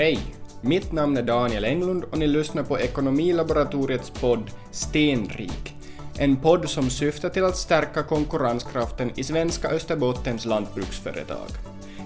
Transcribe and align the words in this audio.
Hej! 0.00 0.18
Mitt 0.60 0.92
namn 0.92 1.16
är 1.16 1.22
Daniel 1.22 1.64
Englund 1.64 2.04
och 2.04 2.18
ni 2.18 2.26
lyssnar 2.26 2.62
på 2.62 2.78
Ekonomilaboratoriets 2.78 4.10
podd 4.10 4.50
Stenrik. 4.70 5.74
En 6.18 6.36
podd 6.36 6.70
som 6.70 6.90
syftar 6.90 7.28
till 7.28 7.44
att 7.44 7.56
stärka 7.56 8.02
konkurrenskraften 8.02 9.12
i 9.16 9.24
svenska 9.24 9.68
Österbottens 9.68 10.44
lantbruksföretag. 10.44 11.48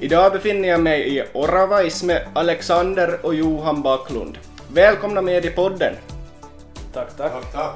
Idag 0.01 0.33
befinner 0.33 0.69
jag 0.69 0.81
mig 0.81 1.17
i 1.17 1.23
Oravais 1.35 2.03
med 2.03 2.27
Alexander 2.33 3.27
och 3.27 3.35
Johan 3.35 3.83
Backlund. 3.83 4.39
Välkomna 4.73 5.23
med 5.23 5.45
i 5.45 5.51
podden. 5.51 5.95
Tack, 6.93 7.17
tack. 7.17 7.33
Tack, 7.33 7.53
tack. 7.53 7.75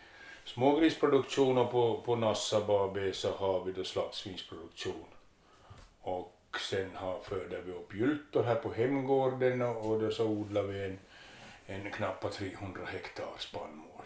smågrisproduktion 0.46 1.58
och 1.58 1.72
på, 1.72 2.02
på 2.06 2.16
Nassab 2.16 2.70
AB 2.70 2.98
så 3.14 3.32
har 3.32 3.64
vi 3.64 3.72
då 3.72 3.84
slaktsvinsproduktion. 3.84 5.06
Och 6.10 6.60
sen 6.60 6.96
har, 6.96 7.20
föder 7.20 7.62
vi 7.62 7.72
upp 7.72 7.94
gyltor 7.94 8.44
här 8.44 8.56
på 8.56 8.74
hemgården 8.74 9.62
och, 9.62 9.92
och 9.92 10.02
då 10.02 10.12
så 10.12 10.26
odlar 10.26 10.64
vi 10.64 10.86
en, 10.86 11.00
en 11.66 11.92
knappt 11.92 12.34
300 12.34 12.82
hektar 12.86 13.26
spannmål. 13.38 14.06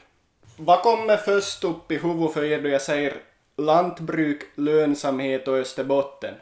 Vad 0.58 0.84
kommer 0.84 1.18
först 1.18 1.64
upp 1.64 1.92
i 1.92 1.98
huvudet 1.98 2.34
för 2.34 2.44
er 2.44 2.62
då 2.62 2.70
jag 2.70 2.81
säger 2.81 3.22
lantbruk, 3.56 4.42
lönsamhet 4.56 5.48
och 5.48 5.58
Österbotten? 5.58 6.36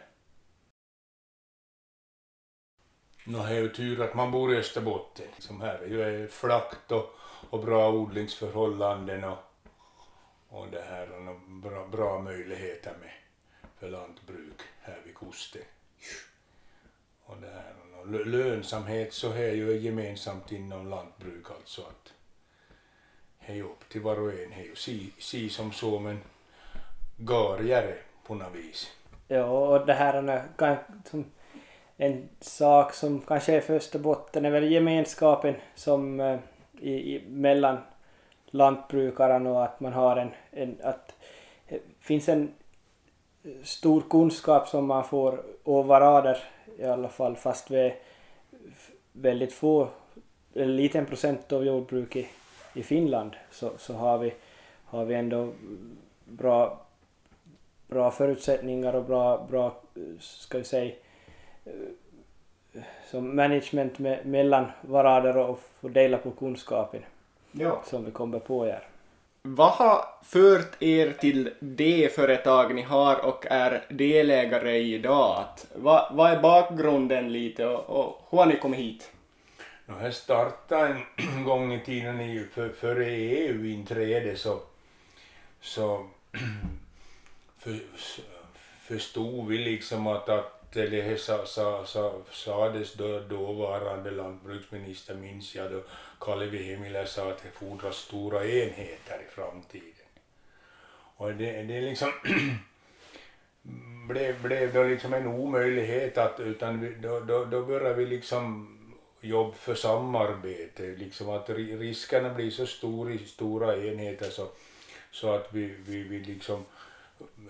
Nå, 3.26 3.44
det 3.44 3.50
är 3.50 3.62
ju 3.62 3.70
tur 3.70 4.02
att 4.02 4.14
man 4.14 4.32
bor 4.32 4.54
i 4.54 4.58
Österbotten. 4.58 5.28
Som 5.38 5.62
här 5.62 5.80
är 5.80 6.12
ju 6.12 6.28
flackt 6.28 6.92
och, 6.92 7.16
och 7.50 7.60
bra 7.60 7.92
odlingsförhållanden 7.92 9.24
och, 9.24 9.38
och 10.50 10.68
det 10.72 10.82
här 10.82 11.12
och 11.12 11.40
bra, 11.50 11.88
bra 11.88 12.20
möjligheter 12.20 12.94
med 13.02 13.12
för 13.80 13.90
lantbruk 13.90 14.62
här 14.82 14.98
vid 15.06 15.16
kusten. 15.16 15.62
Och 17.26 17.38
där, 17.42 17.74
och 18.02 18.28
lönsamhet 18.28 19.14
så 19.14 19.32
är 19.32 19.54
ju 19.54 19.78
gemensamt 19.78 20.52
inom 20.52 20.90
lantbruk 20.90 21.52
alltså 21.52 21.82
att 21.82 22.14
det 23.40 23.52
är 23.52 23.56
ju 23.56 23.64
upp 23.64 23.90
till 23.90 24.02
var 24.02 24.20
och 24.20 24.32
en, 24.32 24.50
det 24.50 24.56
är 24.56 24.66
ju 24.66 24.76
si, 24.76 25.14
si 25.20 25.50
som 25.50 25.72
så 25.72 26.00
men 26.00 26.20
garigare 27.18 27.98
på 28.28 28.36
något 28.36 28.56
vis. 28.56 28.92
Ja, 29.28 29.44
och 29.46 29.86
det 29.86 29.94
här 29.94 30.14
är 30.14 30.82
en 31.98 32.30
sak 32.40 32.94
som 32.94 33.22
kanske 33.22 33.54
är 33.54 33.62
första 33.62 34.00
botten 34.00 34.46
är 34.46 34.52
väl 34.52 34.72
gemenskapen 34.72 35.56
som 35.76 36.20
eh, 36.20 36.40
i, 36.80 37.16
i, 37.16 37.24
mellan 37.28 37.78
lantbrukaren 38.46 39.48
och 39.48 39.64
att 39.64 39.80
man 39.80 39.94
har 39.94 40.18
en, 40.18 40.32
en 40.52 40.78
att 40.84 41.16
det 41.70 41.82
finns 42.00 42.30
en 42.30 42.54
stor 43.64 44.02
kunskap 44.10 44.68
som 44.68 44.86
man 44.86 45.04
får 45.04 45.44
över 45.66 46.38
i 46.78 46.84
alla 46.84 47.10
fall 47.10 47.36
fast 47.36 47.72
vi 47.72 47.80
är 47.80 47.96
väldigt 49.14 49.54
få, 49.54 49.88
en 50.54 50.76
liten 50.76 51.06
procent 51.06 51.52
av 51.52 51.66
jordbruk 51.66 52.16
i, 52.16 52.28
i 52.74 52.84
Finland 52.84 53.36
så, 53.52 53.72
så 53.78 53.94
har 53.94 54.18
vi, 54.18 54.34
har 54.86 55.06
vi 55.06 55.16
ändå 55.16 55.50
bra, 56.26 56.82
bra 57.88 58.12
förutsättningar 58.12 58.96
och 58.96 59.04
bra, 59.04 59.48
bra 59.50 59.76
ska 60.20 60.58
vi 60.58 60.64
säga 60.64 60.92
som 63.06 63.36
management 63.36 64.00
med, 64.00 64.26
mellan 64.26 64.66
varandra 64.82 65.46
och 65.46 65.60
få 65.60 65.88
dela 65.88 66.18
på 66.18 66.32
kunskapen 66.32 67.02
Ja. 67.52 67.82
som 67.86 68.06
vi 68.06 68.12
kommer 68.12 68.40
på 68.40 68.66
här. 68.66 68.88
Vad 69.44 69.72
har 69.72 70.06
fört 70.24 70.84
er 70.84 71.14
till 71.14 71.54
det 71.60 72.16
företag 72.16 72.76
ni 72.76 72.82
har 72.82 73.26
och 73.26 73.46
är 73.50 73.86
delägare 73.90 74.78
i 74.78 74.96
idag? 74.96 75.40
Att, 75.40 75.68
vad, 75.76 76.16
vad 76.16 76.32
är 76.32 76.42
bakgrunden 76.42 77.34
lite 77.34 77.66
och, 77.66 77.90
och 77.90 78.28
hur 78.30 78.38
har 78.38 78.46
ni 78.46 78.60
kommit 78.60 78.80
hit? 78.80 79.12
Det 79.86 79.94
här 79.94 80.12
startade 80.12 81.04
en 81.18 81.44
gång 81.44 81.74
i 81.74 81.86
tiden 81.86 82.22
i, 82.22 82.48
för, 82.54 82.70
före 82.70 83.06
EU-inträdet 83.06 84.40
så, 84.40 84.60
så 85.62 86.08
för, 87.60 87.80
förstod 88.82 89.48
vi 89.48 89.58
liksom 89.58 90.08
att, 90.08 90.30
att 90.30 90.61
eller 90.74 91.04
det 91.04 91.18
sa, 91.18 91.46
sa, 91.46 91.86
sa, 91.86 92.22
sades 92.32 92.94
då 92.94 93.20
dåvarande 93.20 94.12
lantbruksminister 94.12 95.16
minns 95.16 95.56
jag 95.56 95.72
då 95.72 95.82
Kalevi 96.20 96.64
Hemilä 96.64 97.06
sa 97.06 97.30
att 97.30 97.44
det 97.44 97.50
fordras 97.50 97.96
stora 97.96 98.46
enheter 98.46 99.22
i 99.28 99.32
framtiden. 99.36 100.08
Och 101.18 101.34
det, 101.34 101.64
det 101.64 101.82
liksom 101.82 102.12
blev, 104.10 104.42
blev 104.42 104.74
då 104.74 104.84
liksom 104.84 105.14
en 105.14 105.28
omöjlighet 105.28 106.18
att 106.18 106.40
utan 106.40 106.80
vi, 106.80 106.96
då, 106.96 107.20
då, 107.20 107.46
då 107.46 107.66
började 107.66 107.96
vi 107.96 108.06
liksom 108.06 108.78
jobb 109.22 109.56
för 109.56 109.76
samarbete, 109.76 110.84
liksom 110.84 111.30
att 111.30 111.50
riskerna 111.50 112.34
blir 112.34 112.52
så 112.52 112.66
stora 112.66 113.14
i 113.14 113.18
stora 113.18 113.78
enheter 113.78 114.30
så, 114.30 114.48
så 115.12 115.34
att 115.34 115.48
vi, 115.54 115.76
vi, 115.86 116.04
vi 116.04 116.20
liksom 116.20 116.66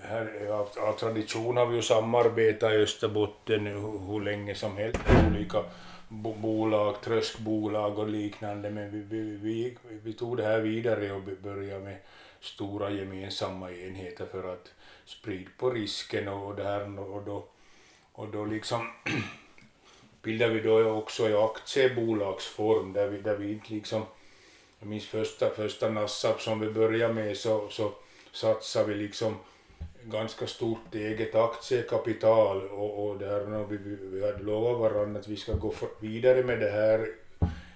här 0.01 0.47
av, 0.51 0.69
av 0.77 0.93
tradition 0.93 1.57
har 1.57 1.65
vi 1.65 1.75
ju 1.75 1.81
samarbetat 1.81 2.73
i 2.73 2.75
Österbotten 2.75 3.67
hur, 3.67 4.07
hur 4.07 4.21
länge 4.21 4.55
som 4.55 4.77
helst. 4.77 4.99
Med 5.07 5.31
olika 5.31 5.63
bo, 6.11 6.33
bolag, 6.33 7.01
tröskbolag 7.01 7.99
och 7.99 8.09
liknande 8.09 8.69
men 8.69 8.91
vi, 8.91 9.01
vi, 9.01 9.37
vi, 9.37 9.77
vi 10.03 10.13
tog 10.13 10.37
det 10.37 10.43
här 10.43 10.59
vidare 10.59 11.11
och 11.11 11.21
började 11.43 11.83
med 11.83 11.97
stora 12.39 12.89
gemensamma 12.89 13.71
enheter 13.71 14.25
för 14.25 14.53
att 14.53 14.71
sprida 15.05 15.49
på 15.57 15.69
risken 15.69 16.27
och 16.27 16.55
det 16.55 16.63
här 16.63 16.99
och 16.99 17.23
då, 17.23 17.45
och 18.11 18.27
då 18.27 18.45
liksom 18.45 18.91
bildade 20.21 20.53
vi 20.53 20.61
då 20.61 20.89
också 20.89 21.29
i 21.29 21.33
aktiebolagsform 21.33 22.93
där 22.93 23.07
vi, 23.07 23.21
där 23.21 23.37
vi 23.37 23.51
inte 23.51 23.73
liksom, 23.73 24.03
jag 24.79 24.89
minns 24.89 25.05
första, 25.05 25.49
första 25.49 25.89
Nassab 25.89 26.41
som 26.41 26.59
vi 26.59 26.69
började 26.69 27.13
med 27.13 27.37
så, 27.37 27.69
så 27.69 27.91
satsade 28.31 28.87
vi 28.87 28.95
liksom 28.95 29.35
ganska 30.05 30.47
stort 30.47 30.95
eget 30.95 31.35
aktiekapital 31.35 32.61
och, 32.67 33.07
och 33.07 33.17
där 33.17 33.65
vi, 33.69 33.77
vi, 34.11 34.25
hade 34.25 34.43
lovat 34.43 34.79
varandra 34.79 35.19
att 35.19 35.27
vi 35.27 35.35
ska 35.35 35.53
gå 35.53 35.73
vidare 35.99 36.43
med 36.43 36.59
det 36.59 36.71
här 36.71 37.07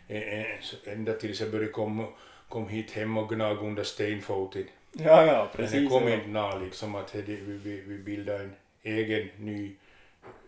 eh, 0.07 0.39
eh, 0.39 0.45
ända 0.85 1.13
tills 1.13 1.41
jag 1.41 1.51
började 1.51 1.71
komma 1.71 2.05
kom 2.49 2.67
hit 2.67 2.91
hem 2.91 3.17
och 3.17 3.29
gnaga 3.29 3.59
under 3.59 3.83
stenfoten. 3.83 4.63
Ja, 4.91 5.25
ja, 5.25 5.49
Men 5.57 5.71
det 5.71 5.87
kom 5.87 6.07
inte 6.07 6.27
nå 6.27 6.59
liksom 6.59 6.95
att 6.95 7.15
vi, 7.15 7.35
vi, 7.35 7.81
vi 7.87 7.97
bildade 7.97 8.43
en 8.43 8.55
egen 8.83 9.29
ny 9.37 9.75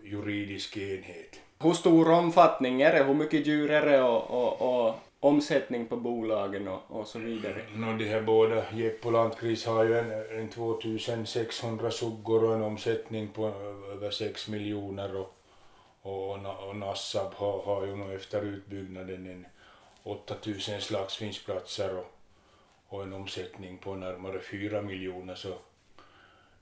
juridisk 0.04 0.78
enhet. 0.78 1.40
Hur 1.60 1.74
stor 1.74 2.12
omfattning 2.12 2.82
är 2.82 2.94
det? 2.94 3.04
Hur 3.04 3.14
mycket 3.14 3.48
djur 3.48 3.72
är 3.72 3.86
det 3.86 4.02
och, 4.02 4.30
och, 4.30 4.88
och 4.88 4.96
omsättning 5.20 5.88
på 5.88 5.98
bolagen 5.98 6.68
och, 6.68 6.82
och 6.88 7.08
så 7.08 7.20
vidare? 7.20 7.62
Mm, 7.62 7.82
no, 7.82 7.98
de 7.98 8.06
här 8.06 8.22
båda, 8.22 8.74
Jeppo 8.74 9.10
Lantgris 9.10 9.66
har 9.66 9.84
ju 9.84 9.98
en, 9.98 10.40
en 10.40 10.50
2600 10.50 11.92
suggor 11.92 12.44
och 12.44 12.56
en 12.56 12.64
omsättning 12.64 13.28
på 13.28 13.48
eh, 13.48 13.94
över 13.94 14.12
6 14.12 14.48
miljoner 14.48 15.16
och, 15.16 15.38
och, 16.02 16.68
och, 16.68 16.76
Nassab 16.76 17.34
har, 17.34 17.62
har 17.62 17.86
ju 17.86 17.96
nog 17.96 18.14
efter 18.14 18.42
utbyggnaden 18.42 19.28
en 19.28 19.48
8000 20.04 20.82
slagsvinsplatser 20.82 21.98
och, 21.98 22.06
och 22.88 23.04
en 23.04 23.14
omsättning 23.14 23.78
på 23.78 23.96
närmare 23.96 24.40
4 24.40 24.82
miljoner 24.82 25.36
så 25.36 25.50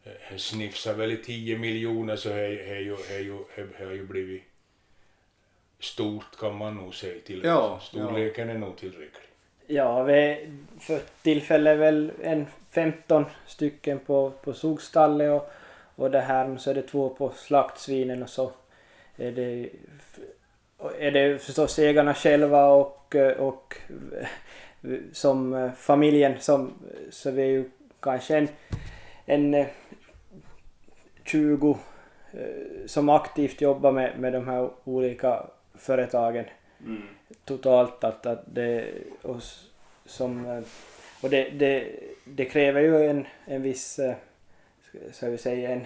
eh, 0.04 0.12
det 0.32 0.40
snifsar 0.40 0.94
väl 0.94 1.12
i 1.12 1.18
10 1.18 1.58
miljoner 1.58 2.16
så 2.16 2.30
har 2.30 2.38
ju, 2.38 2.80
ju, 2.80 3.38
har 3.78 3.92
ju 3.92 4.08
blivit 4.08 4.44
stort 5.86 6.38
kan 6.40 6.58
man 6.58 6.76
nog 6.76 6.96
säga 6.96 7.22
till 7.26 7.42
Ja, 7.44 7.80
Storleken 7.82 8.50
är 8.50 8.58
nog 8.58 8.78
tillräcklig. 8.78 9.30
Ja, 9.68 10.04
vi 10.04 10.50
för 10.80 11.00
tillfället 11.22 11.80
väl 11.80 12.12
en 12.24 12.46
15 12.72 13.26
stycken 13.46 14.00
på, 14.00 14.32
på 14.44 14.54
sugstallet 14.54 15.32
och, 15.32 15.52
och 15.96 16.12
det 16.12 16.22
här 16.22 16.58
så 16.58 16.70
är 16.70 16.74
det 16.74 16.82
två 16.82 17.10
på 17.10 17.32
slaktsvinen 17.36 18.24
och 18.24 18.30
så 18.30 18.52
är 19.18 19.32
det, 19.32 19.70
är 21.00 21.12
det 21.12 21.42
förstås 21.42 21.80
ägarna 21.80 22.14
själva 22.14 22.68
och, 22.68 23.16
och 23.38 23.78
som 25.12 25.72
familjen 25.78 26.34
som, 26.40 26.74
så 27.10 27.32
vi 27.32 27.42
är 27.42 27.46
ju 27.46 27.70
kanske 28.00 28.38
en, 28.38 28.48
en 29.26 29.66
20 31.24 31.78
eh, 32.34 32.86
som 32.86 33.10
aktivt 33.10 33.62
jobbar 33.62 33.92
med, 33.92 34.20
med 34.20 34.34
de 34.34 34.48
här 34.48 34.70
olika 34.84 35.46
företagen 35.78 36.46
totalt 37.46 38.04
att, 38.04 38.26
att 38.26 38.44
det 38.46 38.92
och, 39.22 39.42
som 40.06 40.46
eh, 40.46 40.62
och 41.22 41.30
det, 41.30 41.50
det, 41.50 42.00
det 42.26 42.46
kräver 42.46 42.82
ju 42.82 43.10
en, 43.10 43.28
en 43.46 43.62
viss 43.62 44.00
eh, 44.00 44.16
ska- 44.90 45.12
ska 45.14 45.30
vi 45.30 45.38
säga 45.38 45.70
en, 45.70 45.86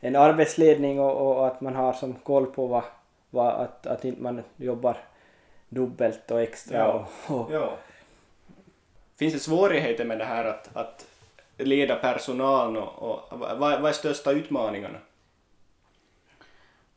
en 0.00 0.16
arbetsledning 0.16 1.00
och, 1.00 1.36
och 1.36 1.46
att 1.46 1.60
man 1.60 1.74
har 1.74 1.92
som 1.92 2.14
koll 2.14 2.46
på 2.46 2.66
vad, 2.66 2.82
vad 3.30 3.48
att, 3.54 3.86
att 3.86 4.04
inte 4.04 4.22
man 4.22 4.42
jobbar 4.56 4.96
dubbelt 5.68 6.30
och 6.30 6.40
extra 6.42 6.78
Ja. 6.78 7.08
och, 7.28 7.40
och 7.40 7.52
Ja. 7.52 7.76
Finns 9.16 9.34
det 9.34 9.40
svårigheter 9.40 10.04
med 10.04 10.18
det 10.18 10.24
här 10.24 10.44
att, 10.44 10.76
att 10.76 11.06
leda 11.58 11.96
personalen 11.96 12.76
och, 12.82 13.02
och 13.02 13.38
vad, 13.38 13.58
vad 13.58 13.86
är 13.86 13.92
största 13.92 14.30
utmaningarna? 14.32 14.98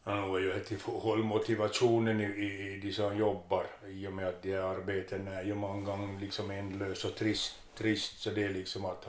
Ja, 0.07 0.15
nog 0.15 0.35
är 0.35 0.39
ju 0.39 0.53
att 0.53 0.81
hålla 0.81 1.23
motivationen 1.23 2.21
i, 2.21 2.23
i, 2.23 2.73
i 2.73 2.79
de 2.79 2.93
som 2.93 3.17
jobbar 3.17 3.65
i 3.87 4.07
och 4.07 4.13
med 4.13 4.27
att 4.27 4.43
de 4.43 4.55
arbeten 4.55 5.27
är 5.27 5.43
ju 5.43 5.55
många 5.55 5.85
gånger 5.85 6.19
liksom 6.19 6.51
ändlös 6.51 7.05
och 7.05 7.15
trist, 7.15 7.55
trist 7.77 8.19
så 8.19 8.29
det 8.29 8.43
är 8.43 8.49
liksom 8.49 8.85
att, 8.85 9.07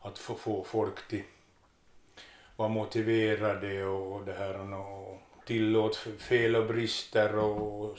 att 0.00 0.18
få, 0.18 0.34
få 0.34 0.64
folk 0.64 1.08
till 1.08 1.22
vara 2.56 2.68
motiverade 2.68 3.84
och, 3.84 4.16
och 4.16 4.24
det 4.24 4.32
här 4.32 4.72
och 4.74 5.20
tillåt 5.46 5.96
fel 6.18 6.56
och 6.56 6.66
brister 6.66 7.36
och, 7.38 7.90
och 7.90 7.98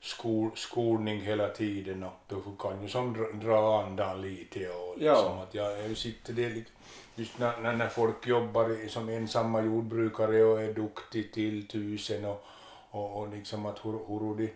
skol, 0.00 0.50
skolning 0.54 1.20
hela 1.20 1.48
tiden 1.48 2.02
och 2.02 2.12
då 2.28 2.40
kan 2.40 2.82
ju 2.82 2.88
som 2.88 3.12
dra, 3.12 3.48
dra 3.48 3.82
andan 3.82 4.22
lite 4.22 4.68
och 4.68 4.94
Ja. 4.98 5.14
liksom 5.14 5.38
att 5.38 5.54
jag, 5.54 5.84
jag 5.84 5.96
sitter 5.96 6.32
det 6.32 6.48
liksom 6.48 6.74
just 7.14 7.38
när, 7.38 7.60
när, 7.60 7.72
när 7.72 7.88
folk 7.88 8.26
jobbar 8.26 8.88
som 8.88 9.08
ensamma 9.08 9.62
jordbrukare 9.62 10.44
och 10.44 10.62
är 10.62 10.72
duktiga 10.72 11.24
till 11.32 11.68
tusen 11.68 12.24
och, 12.24 12.44
och, 12.90 13.20
och 13.20 13.28
liksom 13.28 13.66
att 13.66 13.84
hur, 13.84 13.92
hur, 13.92 14.34
de, 14.36 14.50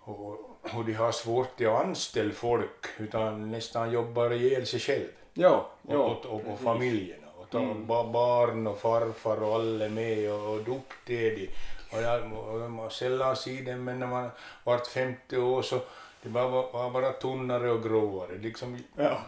och, 0.00 0.58
hur 0.62 0.84
de 0.84 0.92
har 0.92 1.12
svårt 1.12 1.60
att 1.60 1.86
anställa 1.86 2.32
folk 2.32 2.86
utan 2.98 3.50
nästan 3.50 3.92
jobbar 3.92 4.30
ihjäl 4.30 4.66
sig 4.66 4.80
själv 4.80 5.08
Ja, 5.34 5.70
och, 5.82 5.94
och, 5.94 6.26
och, 6.26 6.52
och 6.52 6.60
familjerna. 6.60 7.26
Och 7.36 7.76
ba, 7.76 8.04
barn 8.04 8.66
och 8.66 8.78
farfar 8.78 9.42
och 9.42 9.54
alla 9.54 9.88
med 9.88 10.32
och, 10.32 10.54
och 10.54 10.64
duktiga 10.64 11.30
de. 11.34 11.48
Och 11.92 12.02
jag, 12.02 12.32
och 12.32 12.70
man 12.70 12.90
sällan 12.90 13.36
ser 13.36 13.62
dem 13.62 13.84
men 13.84 14.00
när 14.00 14.06
man 14.06 14.30
vart 14.64 14.86
50 14.86 15.36
år 15.36 15.62
så 15.62 15.80
det 16.22 16.28
bara, 16.28 16.48
var 16.48 16.90
bara 16.90 17.12
tunnare 17.12 17.70
och 17.70 17.82
gråare. 17.82 18.38
Liksom, 18.38 18.78
Ja 18.96 19.20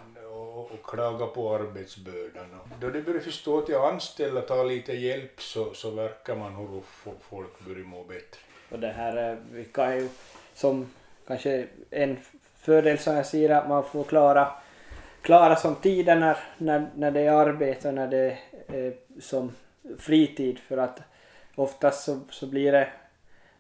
och, 0.55 0.71
och 0.73 0.83
klaga 0.85 1.27
på 1.27 1.55
arbetsbördan. 1.55 2.61
Och 2.61 2.69
då 2.81 2.91
de 2.91 3.03
börjar 3.03 3.21
förstå 3.21 3.59
att 3.59 3.69
jag 3.69 3.93
anställer 3.93 4.41
tar 4.41 4.65
lite 4.65 4.93
hjälp 4.93 5.41
så, 5.41 5.75
så 5.75 5.91
verkar 5.91 6.37
man 6.37 6.57
hur 6.57 6.83
folk 7.21 7.61
börjar 7.67 7.85
må 7.85 8.05
bättre. 8.05 8.41
Och 8.71 8.79
det 8.79 8.93
här, 8.93 9.31
eh, 9.31 9.39
vi 9.53 9.65
kan 9.65 9.97
ju 9.97 10.09
som 10.55 10.87
kanske 11.27 11.67
en 11.91 12.19
fördel 12.57 12.99
som 12.99 13.17
jag 13.17 13.27
ser 13.27 13.51
att 13.51 13.69
man 13.69 13.85
får 13.85 14.05
klara, 14.05 14.53
klara 15.23 15.57
som 15.57 15.75
tiden 15.75 16.21
när, 16.21 16.39
när, 16.59 16.91
när 16.95 17.11
det 17.11 17.21
är 17.21 17.33
arbete 17.33 17.89
och 17.89 17.95
när 17.95 18.09
det 18.09 18.39
är 18.67 18.95
som 19.21 19.53
fritid 19.99 20.59
för 20.59 20.77
att 20.79 21.01
oftast 21.55 22.05
så, 22.05 22.21
så 22.31 22.47
blir 22.47 22.73
det 22.73 22.89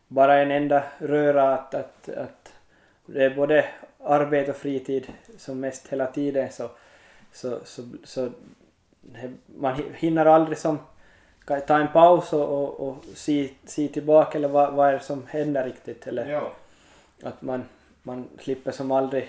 bara 0.09 0.43
en 0.43 0.51
enda 0.51 0.85
röra 0.99 1.55
att, 1.55 1.75
att, 1.75 2.09
att 2.09 2.53
det 3.07 3.25
är 3.25 3.31
både 3.31 3.65
arbete 4.05 4.51
och 4.51 4.57
fritid 4.57 5.13
som 5.39 5.61
mest 5.61 5.89
hela 5.89 6.07
tiden 6.07 6.53
så, 6.53 6.71
så, 7.33 7.59
så, 7.65 7.83
så 8.05 8.31
man 9.47 9.75
hi- 9.75 9.95
hinner 9.95 10.27
aldrig 10.27 10.59
som 10.59 10.79
ta 11.67 11.79
en 11.79 11.93
paus 11.93 12.33
och, 12.33 12.49
och, 12.49 12.89
och 12.89 12.97
se, 13.15 13.49
se 13.65 13.89
tillbaka 13.89 14.39
eller 14.39 14.49
vad, 14.49 14.75
vad 14.75 14.89
är 14.89 14.93
det 14.93 15.01
som 15.01 15.27
händer 15.27 15.65
riktigt 15.65 16.07
eller 16.07 16.31
ja. 16.31 16.53
att 17.23 17.43
man, 17.43 17.65
man 18.03 18.29
slipper 18.41 18.71
som 18.71 18.91
aldrig, 18.91 19.29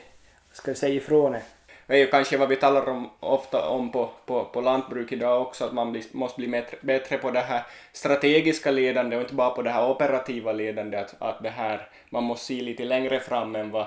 ska 0.52 0.72
vi 0.72 0.76
säga 0.76 0.94
ifrån 0.94 1.32
det. 1.32 1.42
Det 1.88 1.94
är 1.94 1.98
ju 1.98 2.08
kanske 2.08 2.38
vad 2.38 2.50
vi 2.50 2.56
talar 2.56 2.90
om 2.90 3.10
ofta 3.20 3.70
om 3.70 3.92
på, 3.92 4.10
på, 4.26 4.46
på 4.46 4.62
lantbruk 4.62 5.12
idag 5.12 5.42
också, 5.42 5.66
att 5.66 5.74
man 5.74 5.92
blir, 5.92 6.04
måste 6.12 6.42
bli 6.42 6.48
bättre, 6.48 6.78
bättre 6.82 7.18
på 7.18 7.32
det 7.32 7.40
här 7.40 7.64
strategiska 7.94 8.72
ledande 8.72 9.16
och 9.16 9.22
inte 9.22 9.36
bara 9.36 9.50
på 9.50 9.62
det 9.62 9.70
här 9.70 9.90
operativa 9.90 10.52
ledande, 10.52 10.98
att, 10.98 11.16
att 11.20 11.44
det 11.44 11.50
här, 11.50 11.88
man 12.10 12.24
måste 12.24 12.46
se 12.46 12.62
lite 12.62 12.84
längre 12.84 13.20
fram 13.20 13.56
än 13.56 13.72
vad 13.72 13.86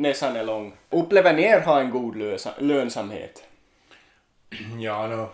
näsan 0.00 0.36
är 0.36 0.44
lång. 0.44 0.72
Upplever 0.90 1.32
ni 1.32 1.42
er 1.42 1.60
ha 1.60 1.80
en 1.80 1.90
god 1.90 2.16
lösa, 2.16 2.54
lönsamhet? 2.58 3.44
Ja, 4.78 5.06
no, 5.06 5.28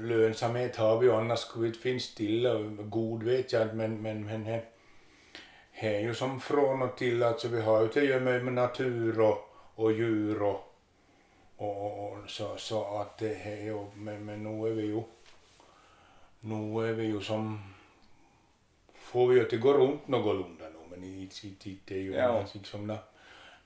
lönsamhet 0.00 0.76
har 0.76 0.98
vi 0.98 1.06
ju 1.06 1.12
annars 1.12 1.38
skulle 1.38 1.62
vi 1.62 1.68
inte 1.68 1.80
finnas 1.80 2.14
till 2.14 2.46
och 2.46 2.90
god 2.90 3.22
vet 3.22 3.52
jag 3.52 3.62
inte 3.62 3.74
men, 3.74 4.02
men, 4.02 4.26
men 4.26 4.44
he, 4.44 4.62
he 5.72 5.96
är 5.96 6.00
ju 6.00 6.14
som 6.14 6.40
från 6.40 6.82
och 6.82 6.96
till 6.96 7.22
alltså 7.22 7.48
vi 7.48 7.60
har 7.60 7.80
ju 7.80 7.86
att 7.86 7.96
göra 7.96 8.20
med, 8.20 8.44
med 8.44 8.54
natur 8.54 9.20
och, 9.20 9.38
och 9.74 9.92
djur 9.92 10.42
och, 10.42 10.74
och, 11.56 12.12
och 12.12 12.30
så, 12.30 12.56
så 12.56 12.98
att 13.00 13.18
det 13.18 13.34
är 13.34 13.64
ju 13.64 13.86
men, 13.94 14.24
men 14.24 14.42
nu 14.42 14.68
är 14.68 14.72
vi 14.72 14.82
ju 14.82 15.02
nu 16.40 16.88
är 16.88 16.92
vi 16.92 17.04
ju 17.04 17.20
som 17.20 17.74
får 18.94 19.28
vi 19.28 19.34
ju 19.34 19.42
att 19.42 19.50
det 19.50 19.56
går 19.56 19.74
runt 19.74 20.08
någorlunda 20.08 20.64
nu 20.64 20.78
men 20.90 21.00
det 21.00 21.94
är 21.94 21.98
ju 21.98 22.14
Ja. 22.14 22.44
liksom 22.52 22.86
na, 22.86 22.98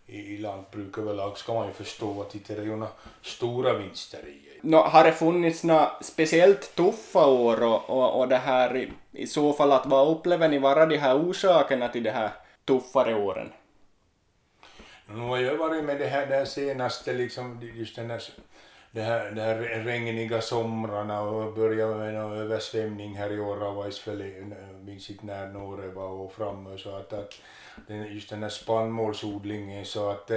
i, 0.09 0.35
i 0.35 0.39
lantbruk 0.39 0.99
överlag 0.99 1.39
ska 1.39 1.55
man 1.55 1.67
ju 1.67 1.73
förstå 1.73 2.21
att 2.21 2.31
det 2.31 2.51
är 2.51 2.63
ju 2.63 2.87
stora 3.23 3.79
vinster 3.79 4.19
i 4.29 4.49
Nå, 4.61 4.83
har 4.83 5.05
det 5.05 5.13
funnits 5.13 5.65
några 5.65 5.91
speciellt 6.01 6.75
tuffa 6.75 7.27
år 7.27 7.63
och, 7.63 7.91
och, 7.91 8.21
och 8.21 8.29
det 8.29 8.37
här 8.37 8.77
i, 8.77 8.93
i 9.13 9.27
så 9.27 9.53
fall 9.53 9.73
att 9.73 9.87
vad 9.87 10.09
upplever 10.09 10.49
ni 10.49 10.59
vara 10.59 10.87
de 10.87 10.97
här 10.97 11.17
orsakerna 11.17 11.89
till 11.89 12.03
de 12.03 12.11
här 12.11 12.31
tuffare 12.65 13.15
åren? 13.15 13.53
Nu 15.07 15.21
har 15.21 15.39
jag 15.39 15.57
varit 15.57 15.85
med 15.85 15.99
det 15.99 16.07
här, 16.07 16.27
det 16.27 16.35
här 16.35 16.45
senaste, 16.45 17.13
liksom, 17.13 17.71
just 17.75 17.97
den 17.97 18.11
här, 18.11 18.23
det 18.91 19.03
här, 19.03 19.31
det 19.31 19.43
här 19.43 19.55
regniga 19.85 20.41
somrarna 20.41 21.21
och 21.21 21.55
började 21.55 21.95
med 21.95 22.09
en 22.09 22.33
översvämning 22.33 23.17
här 23.17 23.33
i 23.33 23.39
Oravaisfälle, 23.39 24.55
minns 24.85 25.11
inte 25.11 25.27
när 25.27 25.49
några 25.53 25.89
var 25.89 26.09
och 26.09 26.33
framme 26.33 26.79
så 26.79 26.97
att, 26.97 27.13
att 27.13 27.35
den, 27.87 28.15
just 28.15 28.31
den 28.31 28.43
här 28.43 28.51
spannmålsodlingen 28.51 29.85
så 29.85 30.11
att 30.11 30.31
eh, 30.31 30.37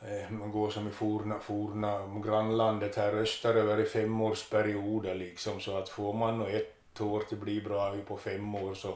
eh 0.00 0.30
man 0.30 0.50
går 0.50 0.70
som 0.70 0.88
i 0.88 0.90
forna, 0.90 1.38
forna 1.38 2.20
grannlandet 2.24 2.96
här 2.96 3.12
österöver 3.12 3.80
i 3.80 3.84
femårsperioder 3.84 5.14
liksom 5.14 5.60
så 5.60 5.76
att 5.76 5.88
får 5.88 6.12
man 6.12 6.38
nog 6.38 6.48
ett 6.50 7.00
år 7.00 7.20
till 7.20 7.38
bli 7.38 7.60
bra 7.60 7.96
på 8.08 8.16
fem 8.16 8.54
år 8.54 8.74
så 8.74 8.94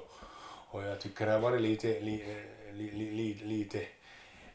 och 0.74 0.82
jag 0.82 1.00
tycker 1.00 1.26
det 1.26 1.32
har 1.32 1.38
varit 1.38 1.60
lite, 1.60 1.96
eh, 1.96 2.04
li, 2.04 2.90
li, 2.90 3.10
li, 3.10 3.34
lite 3.34 3.80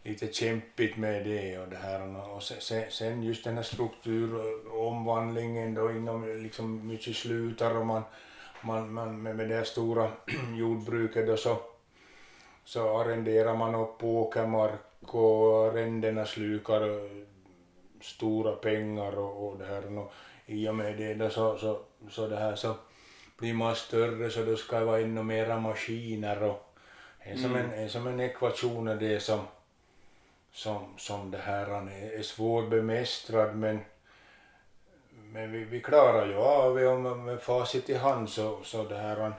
lite 0.03 0.33
kämpigt 0.33 0.97
med 0.97 1.25
det 1.25 1.59
och 1.59 1.67
det 1.67 1.77
här. 1.77 2.29
Och 2.35 2.43
sen- 2.43 2.91
sen, 2.91 3.23
just 3.23 3.43
den 3.43 3.55
här 3.55 3.63
strukturomvandlingen 3.63 5.73
då 5.73 5.91
inom 5.91 6.43
liksom 6.43 6.87
mycket 6.87 7.15
slutar 7.15 7.77
och 7.77 7.85
man, 7.85 8.03
man, 8.61 8.93
man 8.93 9.21
med, 9.21 9.49
det 9.49 9.55
här 9.55 9.63
stora 9.63 10.11
jordbruket 10.57 11.27
då 11.27 11.37
så, 11.37 11.57
så 12.65 12.99
arrenderar 12.99 13.55
man 13.55 13.75
upp 13.75 14.03
åkermark 14.03 14.79
och 15.01 15.67
arrendena 15.67 16.25
slukar 16.25 17.09
stora 18.01 18.55
pengar 18.55 19.19
och, 19.19 19.49
och 19.49 19.57
det 19.57 19.65
här. 19.65 19.97
Och 19.97 20.13
i 20.45 20.69
och 20.69 20.75
med 20.75 20.97
det 20.97 21.13
då 21.13 21.29
så, 21.29 21.57
så, 21.57 21.79
så 22.09 22.27
det 22.27 22.37
här 22.37 22.55
så 22.55 22.75
blir 23.37 23.53
man 23.53 23.75
större 23.75 24.29
så 24.29 24.43
då 24.43 24.55
ska 24.55 24.79
det 24.79 24.85
vara 24.85 24.99
ännu 24.99 25.23
mera 25.23 25.59
maskiner 25.59 26.43
och 26.43 26.65
det 27.23 27.29
är 27.29 27.35
som 27.35 27.55
en, 27.55 27.71
är 27.71 27.87
som 27.87 28.07
en 28.07 28.19
ekvation 28.19 28.85
det 28.85 29.19
som 29.19 29.39
som, 30.51 30.93
som 30.97 31.31
det 31.31 31.37
här 31.37 31.67
är, 31.67 32.19
är 32.19 32.23
svårbemästrad 32.23 33.55
men, 33.55 33.79
men 35.09 35.51
vi, 35.51 35.63
vi 35.63 35.81
klarar 35.81 36.27
ju 36.27 36.35
av 36.35 36.75
det 36.75 36.87
och 36.87 36.99
med, 36.99 37.17
med 37.17 37.41
facit 37.41 37.89
i 37.89 37.95
hand 37.95 38.29
så, 38.29 38.59
så 38.63 38.83
det 38.83 38.97
här 38.97 39.17
mm, 39.17 39.33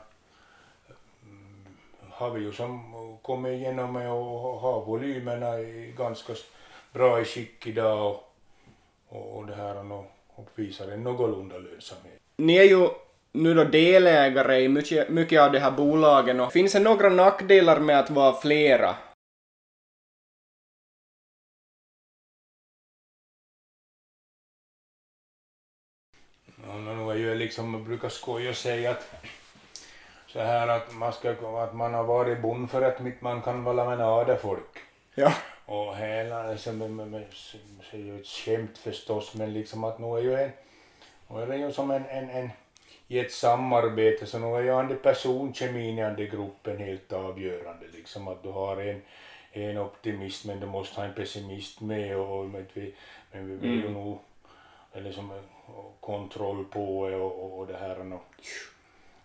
har 2.10 2.30
vi 2.30 2.40
ju 2.40 2.52
som 2.52 3.18
kommit 3.22 3.52
igenom 3.52 3.92
med 3.92 4.10
och 4.10 4.60
ha 4.60 4.80
volymerna 4.80 5.60
i 5.60 5.94
ganska 5.98 6.32
bra 6.92 7.20
i 7.20 7.24
skick 7.24 7.66
idag 7.66 8.06
och, 8.06 8.34
och, 9.08 9.36
och 9.36 9.46
det 9.46 9.54
här 9.54 10.04
och 10.40 10.48
visar 10.54 10.88
en 10.88 11.02
någorlunda 11.02 11.58
lönsamhet. 11.58 12.20
Ni 12.36 12.56
är 12.56 12.64
ju 12.64 12.88
nu 13.32 13.54
då 13.54 13.64
delägare 13.64 14.60
i 14.60 14.68
mycket, 14.68 15.08
mycket 15.08 15.40
av 15.40 15.52
de 15.52 15.58
här 15.58 15.70
bolagen 15.70 16.40
och 16.40 16.52
finns 16.52 16.72
det 16.72 16.80
några 16.80 17.08
nackdelar 17.08 17.80
med 17.80 17.98
att 17.98 18.10
vara 18.10 18.32
flera? 18.32 18.96
Nu 27.58 27.62
ju 27.62 27.72
liksom, 27.72 27.84
brukar 27.84 28.08
skoja 28.08 28.50
och 28.50 28.56
säga 28.56 28.90
att 28.90 29.14
så 30.26 30.40
här 30.40 30.68
att 30.68 30.94
man, 30.94 31.12
ska, 31.12 31.30
att 31.30 31.74
man 31.74 31.94
har 31.94 32.04
varit 32.04 32.42
bond 32.42 32.70
för 32.70 32.82
att 32.82 33.00
mitt 33.00 33.20
man 33.22 33.42
kan 33.42 33.64
vara 33.64 33.96
med 33.96 34.06
ada 34.06 34.36
folk. 34.36 34.78
Ja. 35.14 35.32
Och 35.66 35.96
hela, 35.96 36.48
alltså, 36.48 36.72
med, 36.72 36.90
med, 36.90 37.08
med, 37.08 37.24
det 37.90 37.96
är 37.96 38.00
ju 38.00 38.20
ett 38.20 38.26
skämt 38.26 38.78
förstås, 38.78 39.34
men 39.34 39.52
liksom 39.52 39.84
att 39.84 39.98
nu 39.98 40.06
är 40.06 40.22
ju 40.22 40.34
en, 40.34 40.50
nu 41.28 41.42
är 41.42 41.46
det 41.46 41.56
ju 41.56 41.72
som 41.72 41.90
en, 41.90 42.06
en, 42.06 42.30
en 42.30 42.50
i 43.08 43.18
ett 43.18 43.32
samarbete 43.32 44.26
så 44.26 44.38
nog 44.38 44.56
är 44.56 44.62
ju 44.62 44.88
den 44.88 44.98
personkemin 45.02 45.98
i 45.98 46.02
den 46.02 46.30
gruppen 46.30 46.78
helt 46.78 47.12
avgörande 47.12 47.86
liksom 47.94 48.28
att 48.28 48.42
du 48.42 48.48
har 48.48 48.76
en, 48.76 49.02
en 49.52 49.78
optimist 49.78 50.44
men 50.44 50.60
du 50.60 50.66
måste 50.66 51.00
ha 51.00 51.06
en 51.06 51.14
pessimist 51.14 51.80
med 51.80 52.16
och 52.16 52.46
men 52.46 52.66
vi, 52.74 52.94
men 53.32 53.46
vi 53.48 53.56
vill 53.56 53.70
ju 53.70 53.80
Mm. 53.80 53.92
nog 53.92 54.18
eller 54.92 55.12
som 55.12 55.32
kontroll 56.00 56.64
på 56.64 57.08
det 57.08 57.16
och, 57.16 57.58
och, 57.58 57.66
det 57.66 57.76
här 57.76 57.98
och 58.00 58.06